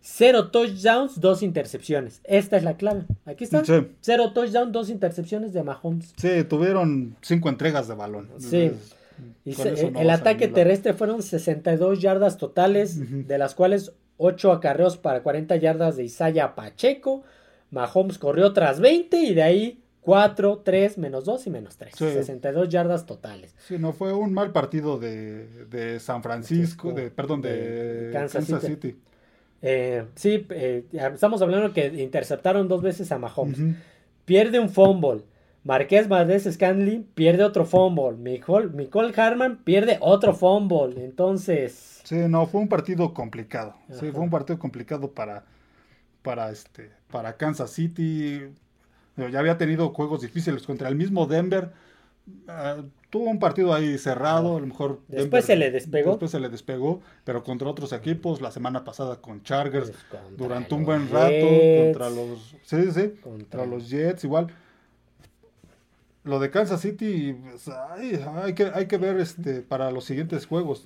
[0.09, 2.21] Cero touchdowns, dos intercepciones.
[2.23, 3.03] Esta es la clave.
[3.25, 3.61] Aquí está.
[3.99, 6.13] Cero touchdowns, dos intercepciones de Mahomes.
[6.15, 8.29] Sí, tuvieron cinco entregas de balón.
[8.39, 8.71] Sí.
[9.43, 9.53] Y
[9.99, 15.97] el ataque terrestre fueron 62 yardas totales, de las cuales 8 acarreos para 40 yardas
[15.97, 17.23] de Isaiah Pacheco.
[17.69, 21.93] Mahomes corrió tras 20 y de ahí 4, 3, menos 2 y menos 3.
[21.95, 23.53] 62 yardas totales.
[23.67, 28.95] Sí, no fue un mal partido de, San Francisco, de, perdón, de, Kansas, City.
[29.61, 33.59] Eh, sí, eh, estamos hablando que interceptaron dos veces a Mahomes.
[34.25, 35.23] Pierde un fumble.
[35.63, 38.17] Marqués Valdés Scanley pierde otro fumble.
[38.17, 41.03] Nicole, Harman pierde otro fumble.
[41.03, 42.01] Entonces.
[42.03, 43.75] Sí, no, fue un partido complicado.
[43.91, 45.43] Sí, fue un partido complicado para,
[46.21, 48.43] para, este, para Kansas City.
[49.17, 51.73] Ya había tenido juegos difíciles contra el mismo Denver.
[52.47, 52.77] Ah,
[53.09, 54.99] tuvo un partido ahí cerrado, a lo mejor.
[55.07, 56.11] Después se le despegó.
[56.11, 60.73] Después se le despegó, pero contra otros equipos, la semana pasada con Chargers, pues durante
[60.75, 61.47] un buen rato,
[61.83, 62.55] contra los.
[62.63, 64.47] Sí, sí, contra los Jets, igual.
[66.23, 70.83] Lo de Kansas City, pues, hay, que, hay que ver este para los siguientes juegos.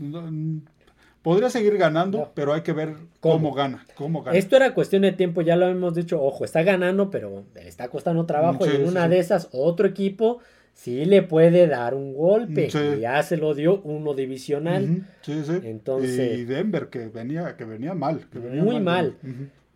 [1.23, 4.37] Podría seguir ganando, pero hay que ver cómo, gana, cómo gana.
[4.37, 7.89] Esto era cuestión de tiempo, ya lo hemos dicho, ojo, está ganando, pero le está
[7.89, 10.39] costando trabajo y en una de esas otro equipo
[10.73, 12.69] sí le puede dar un golpe.
[12.99, 15.07] Ya se lo dio uno divisional.
[15.21, 15.59] Sí, sí.
[15.63, 18.27] Entonces, y Denver, que venía, que venía mal.
[18.33, 19.17] muy mal.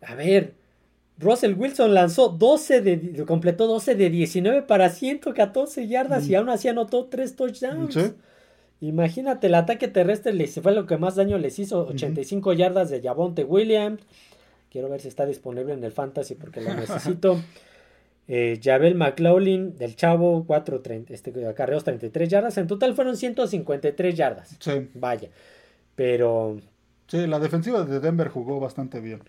[0.02, 0.54] A ver,
[1.18, 6.68] Russell Wilson lanzó 12 de, completó 12 de 19 para 114 yardas y aún así
[6.68, 8.12] anotó 3 touchdowns.
[8.80, 11.86] Imagínate, el ataque terrestre les fue lo que más daño les hizo.
[11.86, 14.02] 85 yardas de Javonte Williams.
[14.70, 17.40] Quiero ver si está disponible en el Fantasy porque lo necesito.
[18.28, 22.58] Eh, Javel McLaughlin del Chavo, 4, 30, este, acarreos 33 yardas.
[22.58, 24.56] En total fueron 153 yardas.
[24.58, 24.88] Sí.
[24.94, 25.28] Vaya.
[25.94, 26.60] Pero.
[27.06, 29.20] Sí, la defensiva de Denver jugó bastante bien.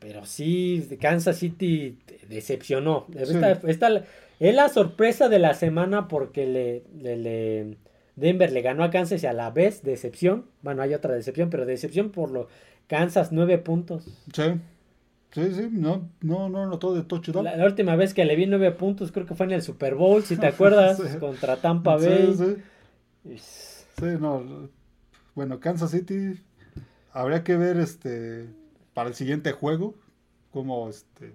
[0.00, 3.06] Pero sí, Kansas City decepcionó.
[3.14, 4.02] Esta,
[4.40, 6.82] es la sorpresa de la semana porque le,
[7.16, 7.76] le,
[8.16, 10.46] Denver le ganó a Kansas y a la vez decepción.
[10.62, 12.48] Bueno, hay otra decepción, pero decepción por lo
[12.88, 14.06] Kansas 9 puntos.
[14.32, 14.42] Sí.
[15.34, 17.44] Sí, sí, no, no, no, no, todo de touchdown.
[17.44, 19.96] La, la, última vez que le vi nueve puntos creo que fue en el Super
[19.96, 22.32] Bowl, si te acuerdas, contra Tampa Bay.
[22.36, 23.44] Sí, sí.
[23.98, 24.70] sí, no.
[25.34, 26.40] Bueno, Kansas City,
[27.12, 28.48] habría que ver este
[28.92, 29.94] para el siguiente juego
[30.52, 31.34] cómo este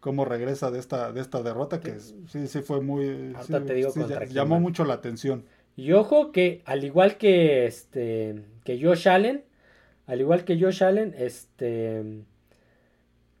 [0.00, 3.90] cómo regresa de esta de esta derrota que sí sí fue muy te digo
[4.28, 5.44] llamó mucho la atención.
[5.76, 9.44] Y ojo que al igual que este que Josh Allen,
[10.06, 12.24] al igual que Josh Allen, este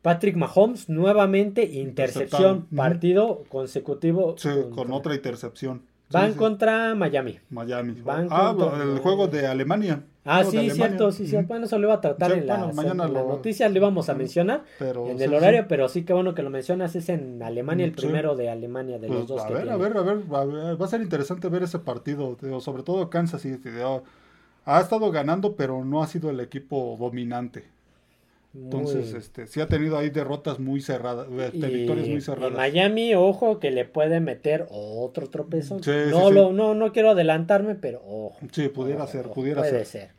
[0.02, 4.36] Patrick Mahomes nuevamente intercepción, partido consecutivo.
[4.38, 5.82] Sí, con otra intercepción.
[6.10, 7.38] Van contra Miami.
[7.50, 8.02] Miami.
[8.06, 10.04] ah, el juego de Alemania.
[10.24, 11.48] Ah, sí, cierto, sí, cierto.
[11.48, 14.64] Bueno, eso lo iba a tratar en, la, mañana las noticias, lo íbamos a mencionar
[14.80, 18.36] en el horario, pero sí que bueno que lo mencionas, es en Alemania, el primero
[18.36, 19.40] de Alemania de los pues, dos.
[19.40, 23.08] A ver, a ver, a ver, va a ser interesante ver ese partido, sobre todo
[23.08, 23.70] Kansas City.
[24.64, 27.64] Ha estado ganando, pero no ha sido el equipo dominante.
[28.54, 32.54] Entonces, este, sí ha tenido ahí derrotas muy cerradas, este, victorias muy cerradas.
[32.54, 35.80] Miami, ojo, que le puede meter otro tropezón.
[36.10, 38.38] no, Lo, no, no quiero adelantarme, pero ojo.
[38.52, 40.10] Sí, pudiera ser, pudiera puede ser.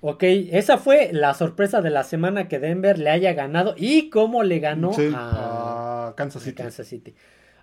[0.00, 4.42] Ok, esa fue la sorpresa de la semana que Denver le haya ganado y cómo
[4.42, 6.56] le ganó a, a Kansas City.
[6.56, 7.14] Kansas City.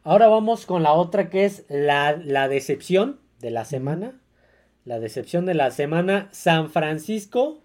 [0.04, 4.22] Ahora vamos con la otra que es la, la decepción de la semana.
[4.86, 6.30] La decepción de la semana.
[6.32, 7.62] San Francisco,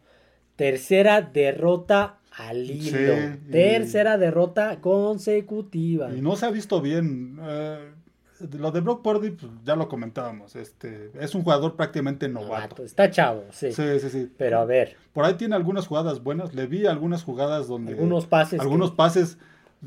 [0.56, 3.14] tercera derrota al hilo.
[3.50, 6.12] tercera derrota consecutiva.
[6.12, 7.38] Y no se ha visto bien.
[7.42, 7.90] Eh,
[8.58, 10.56] lo de Brock Purdy, pues, ya lo comentábamos.
[10.56, 12.82] Este, es un jugador prácticamente novato.
[12.82, 13.72] Está chavo, sí.
[13.72, 14.32] Sí, sí, sí.
[14.36, 14.96] Pero a ver.
[15.12, 16.54] Por ahí tiene algunas jugadas buenas.
[16.54, 17.92] Le vi algunas jugadas donde.
[17.92, 18.60] Algunos pases.
[18.60, 19.38] Algunos pases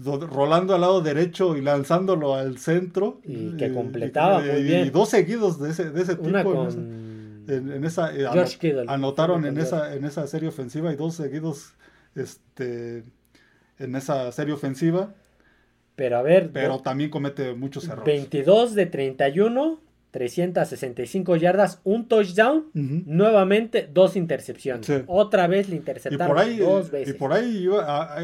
[0.04, 3.20] rolando al lado derecho y lanzándolo al centro.
[3.24, 4.88] Y que completaba muy bien.
[4.88, 6.70] Y dos seguidos de ese, de ese tipo.
[7.48, 8.26] En esa, eh,
[8.88, 11.76] anotaron en esa, en esa serie ofensiva y dos seguidos
[12.16, 13.04] este,
[13.80, 15.14] en esa serie ofensiva.
[15.96, 16.52] Pero a ver.
[16.52, 18.06] Pero también comete muchos errores.
[18.06, 19.80] 22 de 31,
[20.12, 24.90] 365 yardas, un touchdown, nuevamente dos intercepciones.
[25.08, 27.16] Otra vez le interceptaron dos veces.
[27.16, 27.68] Y por ahí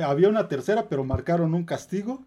[0.04, 2.24] había una tercera, pero marcaron un castigo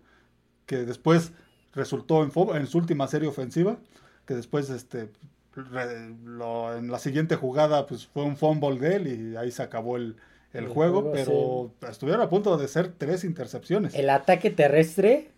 [0.66, 1.32] que después
[1.72, 3.78] resultó en, en su última serie ofensiva,
[4.26, 5.10] que después este,
[5.56, 10.16] en la siguiente jugada pues fue un fumble de él y ahí se acabó el,
[10.68, 13.94] juego, pero estuvieron a punto de ser tres intercepciones.
[13.94, 15.28] El ataque terrestre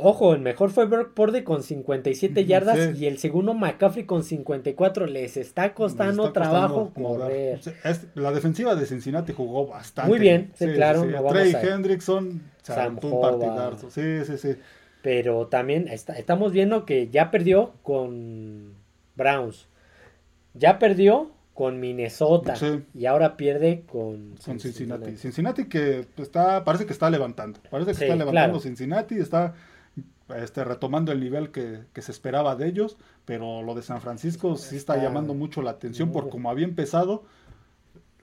[0.00, 5.06] Ojo, el mejor fue Brock Purdy con 57 yardas y el segundo McCaffrey con 54.
[5.06, 7.58] Les está costando trabajo correr.
[8.14, 10.08] La defensiva de Cincinnati jugó bastante.
[10.08, 11.04] Muy bien, sí, claro.
[11.30, 13.90] Trey Hendrickson se un partidazo.
[13.90, 14.56] Sí, sí, sí.
[15.02, 18.74] Pero también estamos viendo que ya perdió con
[19.18, 19.68] Browns.
[20.54, 22.54] Ya perdió con Minnesota
[22.94, 25.16] y ahora pierde con, Cincinnati.
[25.16, 25.64] Cincinnati.
[25.68, 27.58] que está, parece que está levantando.
[27.68, 29.54] Parece que está levantando Cincinnati, está
[30.36, 34.76] este, retomando el nivel que, se esperaba de ellos, pero lo de San Francisco sí
[34.76, 37.24] está, llamando mucho la atención por como había empezado.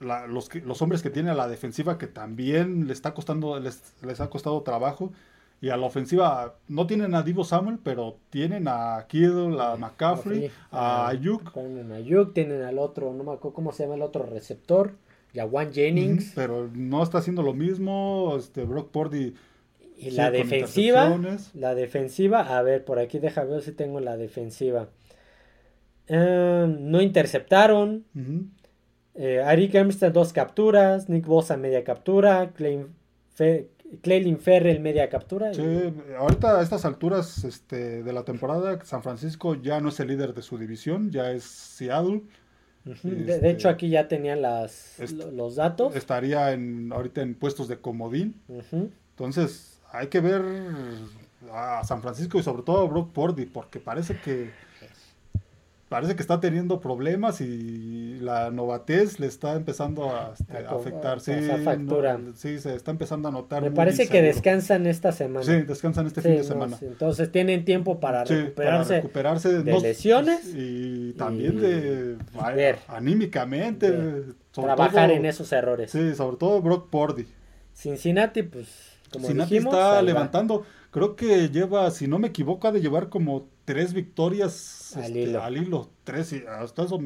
[0.00, 4.20] los, los hombres que tiene a la defensiva que también le está costando, les, les
[4.20, 5.12] ha costado trabajo.
[5.60, 10.50] Y a la ofensiva no tienen a Divo Samuel, pero tienen a Kittle, a McCaffrey,
[10.70, 11.52] a Ayuk.
[11.52, 14.92] Tienen a Ayuk, tienen al otro, no me acuerdo cómo se llama el otro receptor,
[15.34, 16.32] Juan Jennings.
[16.34, 18.34] pero no está haciendo lo mismo.
[18.38, 19.34] Este Brock Purdy
[19.98, 21.18] y la defensiva,
[21.54, 24.88] la defensiva, a ver, por aquí deja ver si tengo la defensiva.
[26.06, 28.04] Em, no interceptaron.
[28.14, 28.44] Uh
[29.46, 29.72] Ari
[30.12, 31.08] dos capturas.
[31.08, 32.52] Nick Bosa media captura.
[32.54, 32.86] Clay,
[34.38, 35.52] Ferrell media captura.
[35.54, 35.62] Sí,
[36.18, 40.34] ahorita a estas alturas este, de la temporada, San Francisco ya no es el líder
[40.34, 42.22] de su división, ya es Seattle.
[42.84, 45.94] de, este, hecho, aquí ya tenían las, los datos.
[45.96, 48.34] Estaría en, ahorita en puestos de comodín.
[49.10, 50.42] Entonces, hay que ver
[51.52, 54.50] a San Francisco y sobre todo a Brock Purdy, porque parece que
[55.88, 61.20] parece que está teniendo problemas y la novatez le está empezando a, este, afectar.
[61.20, 61.32] Sí,
[61.62, 62.18] factura.
[62.34, 63.62] sí, se está empezando a notar.
[63.62, 65.44] Me parece que descansan esta semana.
[65.44, 66.76] Sí, descansan este fin de semana.
[66.80, 72.16] entonces tienen tiempo para recuperarse, de lesiones y también de
[72.88, 74.24] anímicamente.
[74.52, 75.90] trabajar en esos errores.
[75.90, 77.26] Sí, sobre todo Brock Purdy.
[77.74, 78.68] Cincinnati, pues
[79.12, 80.64] como está levantando.
[80.96, 85.58] Creo que lleva, si no me equivoco, ha de llevar como tres victorias al, este,
[85.58, 85.90] hilo.
[86.04, 86.98] Tres, hasta eso,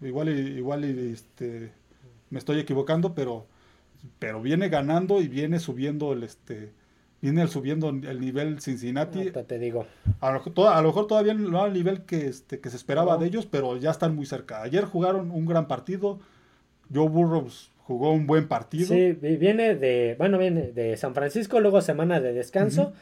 [0.00, 1.70] igual, igual este,
[2.30, 3.44] me estoy equivocando, pero,
[4.18, 6.72] pero viene ganando y viene subiendo el este
[7.20, 9.30] viene subiendo el nivel Cincinnati.
[9.30, 9.86] te digo.
[10.20, 13.26] A lo, a lo, mejor todavía no al nivel que, este, que se esperaba de
[13.26, 14.62] ellos, pero ya están muy cerca.
[14.62, 16.18] Ayer jugaron un gran partido.
[16.90, 18.86] Joe Burrows jugó un buen partido.
[18.86, 22.94] Sí, viene de, bueno, viene de San Francisco, luego semana de descanso.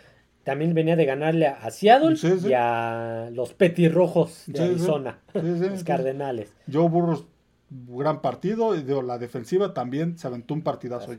[0.47, 2.17] También venía de ganarle a Seattle
[2.49, 6.55] y a los petirrojos de Arizona, los Cardenales.
[6.73, 7.25] Joe Burros,
[7.69, 11.17] gran partido, y de la defensiva también se aventó un partidazo.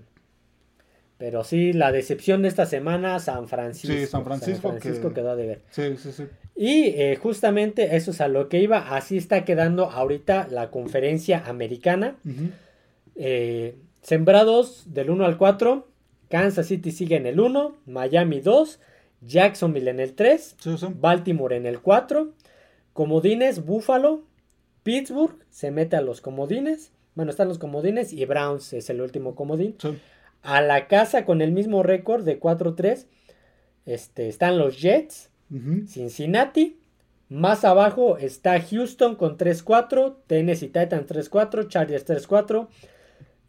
[1.17, 3.97] Pero sí, la decepción de esta semana, San Francisco.
[3.97, 4.69] Sí, San Francisco.
[4.69, 5.61] San Francisco quedó de ver.
[5.71, 6.23] Sí, sí, sí.
[6.55, 8.95] Y eh, justamente eso es a lo que iba.
[8.95, 12.15] Así está quedando ahorita la conferencia americana.
[13.15, 15.85] Eh, sembrados del 1 al 4.
[16.29, 17.75] Kansas City sigue en el 1.
[17.87, 18.79] Miami 2.
[19.21, 20.55] Jacksonville en el 3.
[20.95, 22.33] Baltimore en el 4.
[22.93, 24.23] Comodines, Buffalo.
[24.83, 26.91] Pittsburgh se mete a los comodines.
[27.15, 29.75] Bueno, están los comodines y Browns es el último comodín.
[30.43, 33.05] A la casa con el mismo récord de 4-3
[33.87, 35.29] este, están los Jets,
[35.87, 36.77] Cincinnati.
[37.29, 42.67] Más abajo está Houston con 3-4, Tennessee Titans 3-4, Chargers 3-4,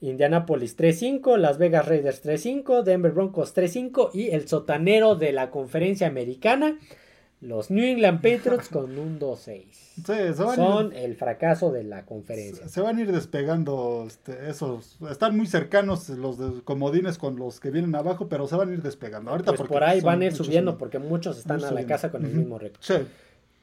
[0.01, 6.07] Indianapolis 3-5, Las Vegas Raiders 3-5, Denver Broncos 3-5 y el sotanero de la conferencia
[6.07, 6.79] americana,
[7.41, 9.89] Los New England Patriots con un 2-6.
[10.55, 12.69] Son el fracaso de la conferencia.
[12.69, 14.99] Se, van a ir despegando este, esos.
[15.11, 18.75] Están muy cercanos los de comodines con los que vienen abajo, pero se van a
[18.75, 19.33] ir despegando.
[19.33, 22.25] Ahorita pues por ahí van a ir subiendo porque muchos están a la casa con
[22.25, 22.81] el mismo récord.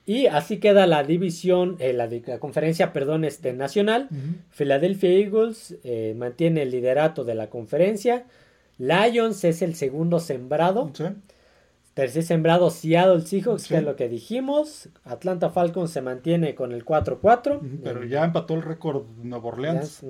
[0.05, 2.07] Y así queda la división, eh, la,
[2.39, 4.07] conferencia, perdón, este, nacional.
[4.51, 8.25] Philadelphia Eagles eh, mantiene el liderato de la conferencia.
[8.77, 10.91] Lions es el segundo sembrado.
[11.95, 14.89] Tercer sembrado Seattle Seahawks, que es lo que dijimos.
[15.05, 17.61] Atlanta Falcons se mantiene con el 4-4.
[17.83, 20.03] Pero ya empató el récord Nueva Orleans.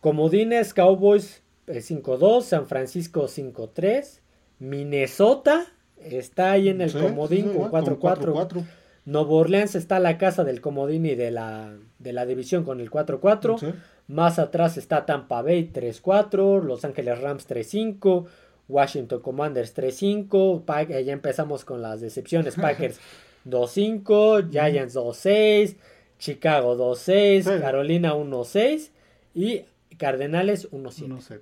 [0.00, 4.20] Comodines Cowboys 5-2, San Francisco 5-3.
[4.60, 5.66] Minnesota
[6.00, 8.64] está ahí en el comodín con 4-4.
[9.08, 12.90] Nueva Orleans está la casa del comodín y de la, de la división con el
[12.90, 13.74] 4-4.
[14.06, 18.26] Más atrás está Tampa Bay 3-4, Los Ángeles Rams 3-5.
[18.68, 23.00] Washington Commanders 3-5, eh, ya empezamos con las decepciones, Packers
[23.46, 25.76] 2-5, Giants 2-6,
[26.18, 28.90] Chicago 2-6, Carolina 1-6
[29.34, 29.64] y
[29.96, 31.40] Cardenales 1-7.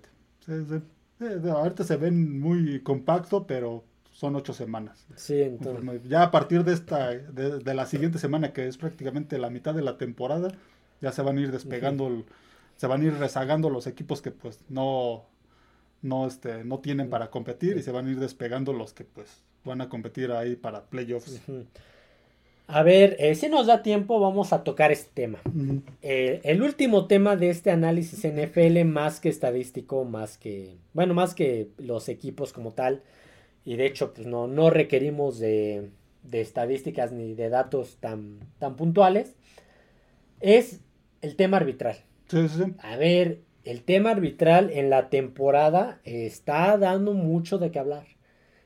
[1.51, 3.83] ahorita se ven muy compacto, pero
[4.17, 5.07] son ocho semanas.
[5.15, 6.09] Sí, entonces.
[6.09, 9.83] Ya a partir de esta, de, la siguiente semana, que es prácticamente la mitad de
[9.83, 10.49] la temporada,
[11.03, 12.25] ya se van a ir despegando,
[12.77, 15.27] se van a ir rezagando los equipos que pues no,
[16.01, 19.43] no, este, no tienen para competir y se van a ir despegando los que pues
[19.67, 21.43] van a competir ahí para playoffs.
[22.69, 25.41] A ver, eh, si nos da tiempo vamos a tocar este tema.
[26.01, 31.35] Eh, el último tema de este análisis NFL más que estadístico, más que, bueno, más
[31.35, 33.03] que los equipos como tal,
[33.67, 35.91] y de hecho pues no, no requerimos de,
[36.23, 39.35] de estadísticas ni de datos tan, tan puntuales,
[40.41, 40.81] es
[41.21, 41.97] el tema arbitral.
[42.79, 48.07] A ver, el tema arbitral en la temporada está dando mucho de qué hablar.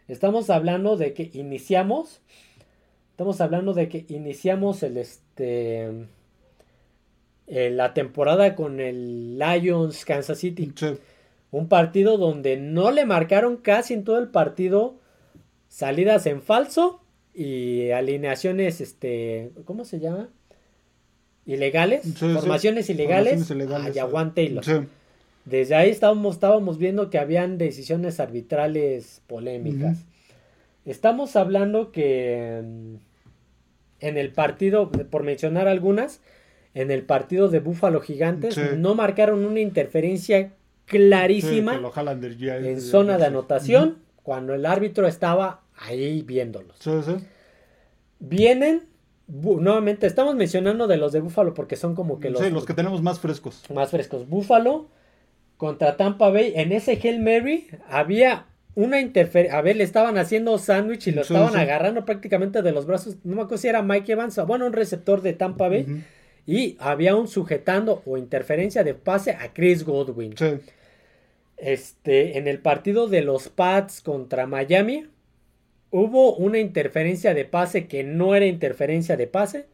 [0.06, 2.20] Estamos hablando de que iniciamos,
[3.10, 6.08] estamos hablando de que iniciamos el este
[7.46, 10.72] eh, la temporada con el Lions Kansas City.
[11.50, 14.94] Un partido donde no le marcaron casi en todo el partido
[15.68, 17.00] salidas en falso
[17.34, 20.28] y alineaciones, este, ¿cómo se llama?
[21.46, 24.64] ilegales, formaciones ilegales, a Yaguan Taylor.
[25.44, 29.98] Desde ahí estábamos, estábamos viendo que habían decisiones arbitrales polémicas.
[30.84, 32.94] Estamos hablando que mm,
[34.00, 36.20] en el partido, por mencionar algunas,
[36.74, 40.52] en el partido de Búfalo Gigantes no marcaron una interferencia
[40.90, 41.80] clarísima
[42.42, 46.76] en zona de anotación cuando el árbitro estaba ahí viéndolos.
[48.18, 48.90] Vienen
[49.28, 53.00] nuevamente estamos mencionando de los de Búfalo porque son como que los, los que tenemos
[53.00, 53.62] más frescos.
[53.72, 54.28] Más frescos.
[54.28, 54.88] Búfalo
[55.56, 56.52] contra Tampa Bay.
[56.56, 59.56] En ese Hail Mary había una interferencia.
[59.56, 63.16] A ver, le estaban haciendo sándwich y lo estaban agarrando prácticamente de los brazos.
[63.22, 66.04] No me acuerdo si era Mike Evans o bueno, un receptor de Tampa Bay.
[66.46, 70.34] Y había un sujetando o interferencia de pase a Chris Godwin.
[71.60, 75.06] Este, en el partido de los Pats contra Miami,
[75.90, 79.66] hubo una interferencia de pase que no era interferencia de pase.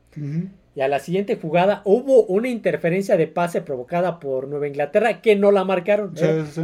[0.75, 5.37] Y a la siguiente jugada hubo una interferencia de pase provocada por Nueva Inglaterra que
[5.37, 6.15] no la marcaron.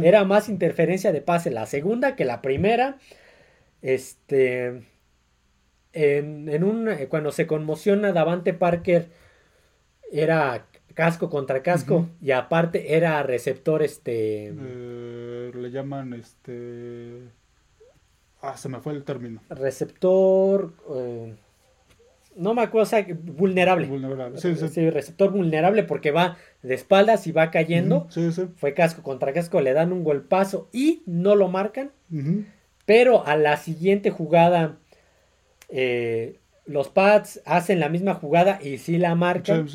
[0.03, 2.97] era, más interferencia de pase la segunda que la primera.
[3.81, 4.83] Este.
[5.93, 9.09] En, un, cuando se conmociona Davante Parker
[10.11, 17.21] era casco contra casco y aparte era receptor este eh, le llaman este
[18.43, 19.41] Ah, se me fue el término.
[19.49, 20.73] Receptor.
[20.93, 21.33] Eh,
[22.35, 23.87] no me acuerdo, o sea, vulnerable.
[23.87, 24.89] Vulnerable, sí, sí.
[24.89, 28.05] receptor vulnerable porque va de espaldas y va cayendo.
[28.09, 28.49] sí, sí.
[28.57, 31.91] Fue casco contra casco, le dan un golpazo y no lo marcan.
[32.85, 34.77] Pero a la siguiente jugada,
[35.69, 39.69] eh, los Pats hacen la misma jugada y sí la marcan.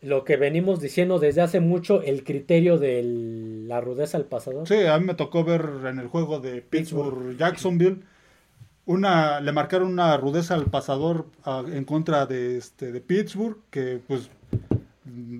[0.00, 3.02] Lo que venimos diciendo desde hace mucho, el criterio de
[3.66, 4.68] la rudeza al pasador.
[4.68, 8.02] Sí, a mí me tocó ver en el juego de Pittsburgh-Jacksonville,
[8.88, 11.26] una, le marcaron una rudeza al pasador
[11.70, 14.30] en contra de, este, de Pittsburgh, que pues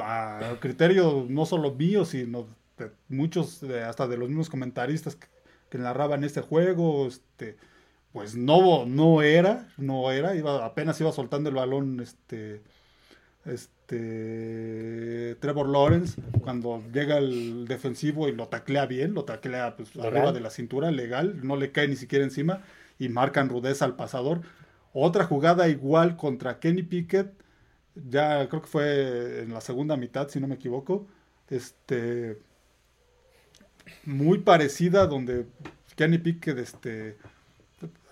[0.01, 2.47] a criterio no solo mío, sino
[2.77, 7.57] de muchos, hasta de los mismos comentaristas que, narraban este juego, este,
[8.13, 12.61] pues no, no era, no era, iba, apenas iba soltando el balón, este,
[13.49, 20.33] este Trevor Lawrence cuando llega el defensivo y lo taclea bien, lo taclea pues, arriba
[20.33, 22.63] de la cintura, legal, no le cae ni siquiera encima
[22.99, 24.43] y marcan rudeza al pasador.
[24.93, 27.33] Otra jugada igual contra Kenny Pickett,
[27.95, 31.07] ya creo que fue en la segunda mitad, si no me equivoco,
[31.49, 32.39] este
[34.05, 35.47] muy parecida donde
[35.97, 37.17] Kenny Pickett este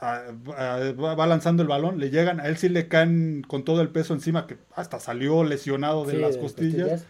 [0.02, 4.14] va lanzando el balón, le llegan, a él sí le caen con todo el peso
[4.14, 7.06] encima, que hasta salió lesionado de las costillas,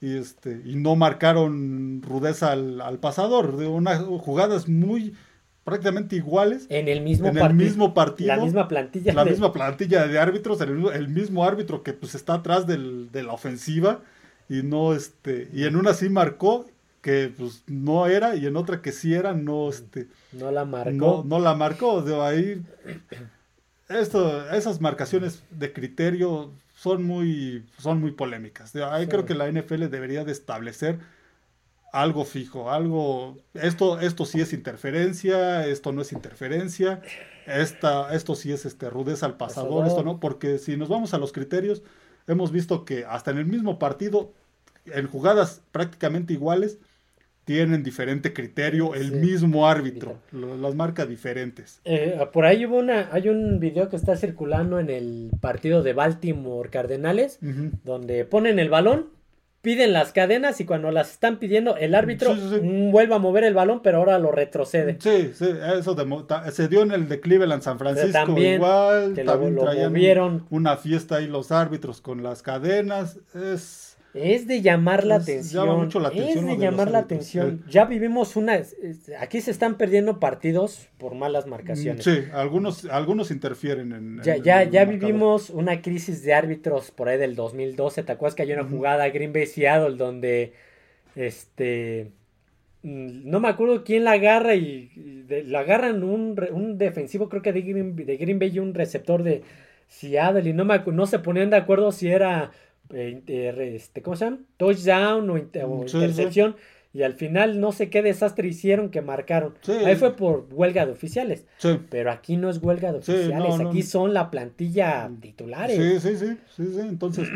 [0.00, 5.14] y, este, y no marcaron rudeza al, pasador, de unas jugadas muy
[5.62, 6.66] prácticamente iguales.
[6.68, 8.28] En el mismo, en el mismo partido.
[8.28, 9.14] La misma plantilla.
[9.14, 13.32] La misma plantilla de árbitros, el, mismo árbitro que pues está atrás del, de la
[13.32, 14.00] ofensiva
[14.48, 16.66] y no este y en una sí marcó
[17.04, 20.90] que pues no era y en otra que sí era no este no la marcó.
[20.90, 22.62] no, no la marcó de ahí
[23.90, 28.72] esto esas marcaciones de criterio son muy son muy polémicas.
[28.72, 30.98] De ahí creo que la NFL debería de establecer
[31.92, 37.02] algo fijo algo esto esto sí es interferencia esto no es interferencia
[37.46, 41.18] esta esto sí es este rudeza al pasador, esto no porque si nos vamos a
[41.18, 41.82] los criterios
[42.26, 44.32] hemos visto que hasta en el mismo partido
[44.86, 46.78] en jugadas prácticamente iguales
[47.44, 51.80] tienen diferente criterio, el mismo árbitro, las marcas diferentes.
[51.84, 55.92] Eh, por ahí hubo una, hay un video que está circulando en el partido de
[55.92, 57.38] Baltimore Cardenales,
[57.84, 59.10] donde ponen el balón,
[59.60, 62.34] piden las cadenas y cuando las están pidiendo, el árbitro
[62.90, 64.96] vuelve a mover el balón, pero ahora lo retrocede.
[65.00, 65.46] Sí, sí,
[65.78, 65.96] eso
[66.52, 71.26] se dio en el de Cleveland, San Francisco, también, igual, también traían una fiesta ahí
[71.26, 73.83] los árbitros con las cadenas, es
[74.14, 75.88] es de llamar la atención.
[76.14, 77.64] Es de, llamar la atención.
[77.68, 78.60] Ya vivimos una.
[79.18, 82.04] Aquí se están perdiendo partidos por malas marcaciones.
[82.04, 84.22] Sí, algunos, algunos interfieren en.
[84.22, 88.04] Ya, ya, ya vivimos una crisis de árbitros por ahí del 2012.
[88.04, 90.52] ¿Te acuerdas que hay una jugada Green Bay Seattle donde.
[91.16, 92.12] Este.
[92.82, 95.24] Mm, no me acuerdo quién la agarra y.
[95.46, 99.24] la agarran un, un defensivo, creo que de Green, de Green Bay y un receptor
[99.24, 99.42] de
[99.88, 100.48] Seattle.
[100.48, 102.52] Y no, me, no se ponían de acuerdo si era
[102.94, 104.38] este, ¿cómo se llama?
[104.56, 106.56] Touchdown o, intercepción.
[106.92, 109.54] Y al final no sé qué desastre hicieron que marcaron.
[109.84, 111.44] Ahí fue por huelga de oficiales.
[111.90, 116.02] Pero aquí no es huelga de oficiales, aquí son la plantilla titulares.
[116.02, 117.28] Sí, sí, sí, sí, Entonces,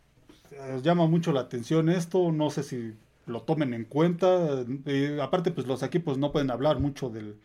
[0.82, 2.32] llama mucho la atención esto.
[2.32, 2.94] No sé si
[3.26, 4.64] lo tomen en cuenta.
[5.22, 7.36] aparte, pues los equipos no pueden hablar mucho del,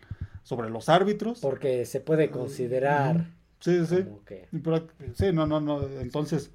[0.42, 1.42] sobre los árbitros.
[1.42, 3.28] Porque se puede considerar.
[3.60, 4.04] Sí, sí.
[5.14, 5.84] Sí, no, no, no.
[6.00, 6.50] Entonces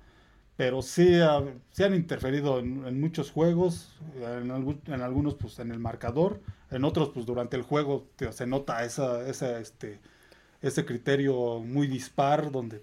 [0.56, 6.40] pero sí, han interferido en, muchos juegos, en, algunos pues en el marcador,
[6.70, 10.00] en otros pues durante el juego se nota esa, esa, este,
[10.62, 12.82] ese criterio muy dispar donde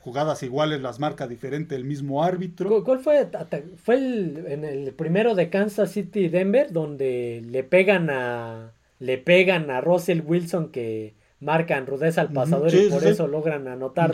[0.00, 2.82] jugadas iguales las marca diferente el mismo árbitro.
[2.84, 3.28] ¿Cuál fue?
[3.76, 9.70] Fue el, en el primero de Kansas City Denver donde le pegan a le pegan
[9.70, 14.12] a Russell Wilson que marcan rudeza al pasador y por eso logran anotar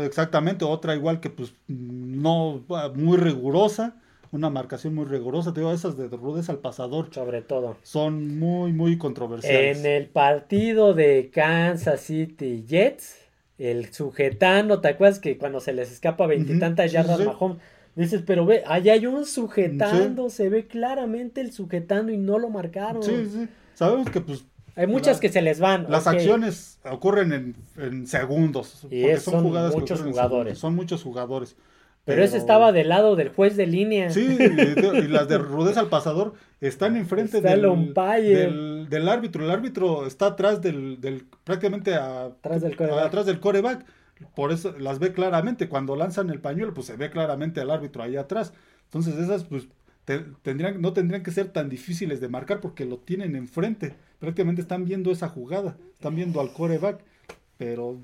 [0.00, 2.62] Exactamente, otra igual que pues no
[2.94, 3.96] muy rigurosa,
[4.30, 7.08] una marcación muy rigurosa, te digo, esas de rudeza al pasador.
[7.12, 7.76] Sobre todo.
[7.82, 9.78] Son muy, muy controversiales.
[9.78, 13.16] En el partido de Kansas City Jets,
[13.56, 17.58] el sujetando, ¿te acuerdas que cuando se les escapa veintitantas yardas Mahomes?
[17.96, 22.48] Dices, pero ve, allá hay un sujetando, se ve claramente el sujetando y no lo
[22.48, 23.02] marcaron.
[23.02, 23.48] Sí, sí.
[23.74, 24.44] Sabemos que pues
[24.78, 25.86] hay muchas que se les van.
[25.88, 28.86] Las acciones ocurren en, segundos.
[28.90, 30.56] Y son, jugadas muchos jugadores.
[30.56, 31.56] son muchos jugadores.
[32.04, 34.08] Pero, ese estaba del lado del juez de línea.
[34.10, 37.60] Sí, y, las de rudeza al pasador están enfrente del,
[38.88, 39.44] del, árbitro.
[39.44, 43.04] El árbitro está atrás del, prácticamente atrás del coreback.
[43.04, 43.84] atrás del coreback.
[44.36, 45.68] Por eso las ve claramente.
[45.68, 48.54] Cuando lanzan el pañuelo, pues se ve claramente al árbitro ahí atrás.
[48.84, 49.68] Entonces esas, pues,
[50.42, 53.96] tendrían, no tendrían que ser tan difíciles de marcar porque lo tienen enfrente.
[54.18, 57.00] Prácticamente están viendo esa jugada, están viendo al coreback.
[57.58, 57.98] Pero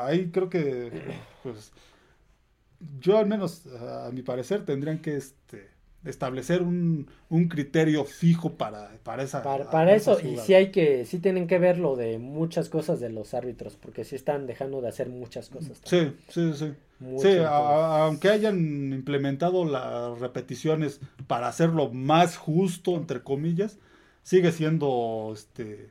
[0.00, 0.90] ahí creo que,
[1.44, 1.72] pues,
[3.00, 5.68] yo al menos, a mi parecer, tendrían que este,
[6.04, 7.06] establecer un,
[7.48, 9.42] criterio fijo para, para esa.
[9.42, 13.10] Para, eso, y sí hay que, sí tienen que ver lo de muchas cosas de
[13.10, 15.80] los árbitros, porque sí están dejando de hacer muchas cosas.
[15.84, 16.72] Sí, sí, sí.
[17.18, 23.78] sí, aunque hayan implementado las repeticiones para hacerlo más justo, entre comillas,
[24.26, 25.90] sigue siendo, este,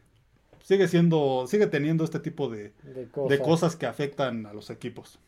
[0.62, 3.78] sigue siendo, sigue teniendo este tipo de, de, cosas.
[3.78, 5.20] que afectan a los equipos.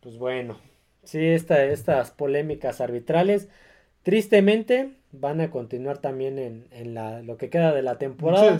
[0.00, 0.58] Pues bueno,
[1.04, 3.48] sí, esta, estas polémicas arbitrales
[4.02, 8.58] Tristemente van a continuar también en, en la, lo que queda de la temporada.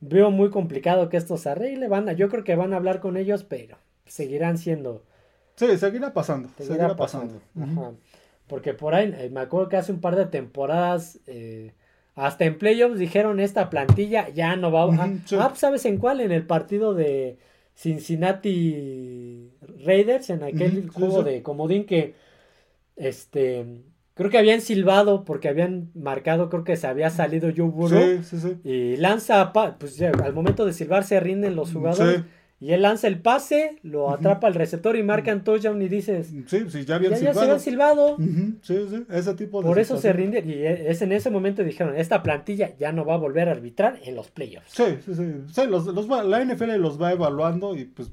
[0.00, 1.88] Veo muy complicado que esto se arregle.
[1.88, 3.76] Van yo creo que van a hablar con ellos, pero
[4.06, 5.02] seguirán siendo.
[5.56, 6.48] Sí, seguirá pasando.
[6.58, 7.40] Seguirá, pasando.
[8.46, 11.72] Porque por ahí, eh, me acuerdo que hace un par de temporadas, eh,
[12.14, 15.04] hasta en playoffs dijeron esta plantilla ya no va a...
[15.04, 16.20] ah, pues, ¿sabes en cuál?
[16.20, 17.38] En el partido de
[17.74, 19.50] Cincinnati
[19.84, 22.14] Raiders, en aquel juego de comodín que
[22.96, 23.66] este
[24.14, 28.00] Creo que habían silbado porque habían marcado, creo que se había salido Joe Burrow.
[28.00, 28.56] Sí, sí, sí.
[28.62, 32.22] Y lanza, pues al momento de silbar se rinden los jugadores.
[32.64, 36.32] Y él lanza el pase, lo atrapa al receptor y marcan touchdown y dices.
[36.46, 37.34] Sí, sí, ya habían ya, silbado.
[37.34, 38.16] Ya se habían silbado.
[38.62, 39.68] Sí, sí, ese tipo de.
[39.68, 40.42] Por eso se rinde.
[40.46, 44.00] Y es en ese momento dijeron: esta plantilla ya no va a volver a arbitrar
[44.02, 44.70] en los playoffs.
[44.70, 45.34] Sí, sí, sí.
[45.52, 48.10] sí los, los la NFL los va evaluando y pues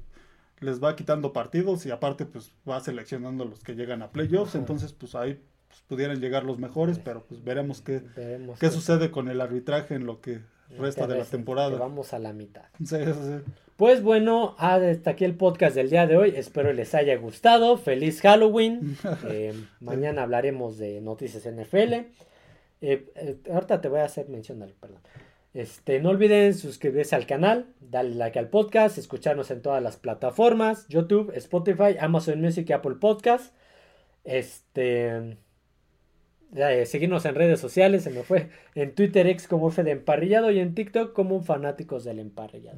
[0.60, 4.56] les va quitando partidos y aparte pues va seleccionando los que llegan a playoffs.
[4.56, 8.04] Entonces, pues ahí pues, pudieran llegar los mejores, pero pues veremos qué,
[8.60, 10.42] qué sucede con el arbitraje en lo que
[10.78, 11.78] resta de la temporada.
[11.78, 12.66] Vamos a la mitad.
[12.80, 13.54] Sí, sí.
[13.82, 16.34] Pues bueno, hasta aquí el podcast del día de hoy.
[16.36, 17.78] Espero les haya gustado.
[17.78, 18.96] Feliz Halloween.
[19.28, 21.94] Eh, mañana hablaremos de noticias NFL.
[21.94, 22.06] Eh,
[22.82, 25.00] eh, ahorita te voy a hacer mención, perdón.
[25.56, 30.88] Este, no olviden suscribirse al canal, darle like al podcast, escucharnos en todas las plataformas,
[30.88, 33.52] YouTube, Spotify, Amazon Music y Apple Podcast.
[34.26, 35.38] Este,
[36.86, 40.60] seguirnos en redes sociales, se me fue en Twitter X como F de Emparrillado y
[40.60, 42.78] en TikTok como Fanáticos del Emparrillado.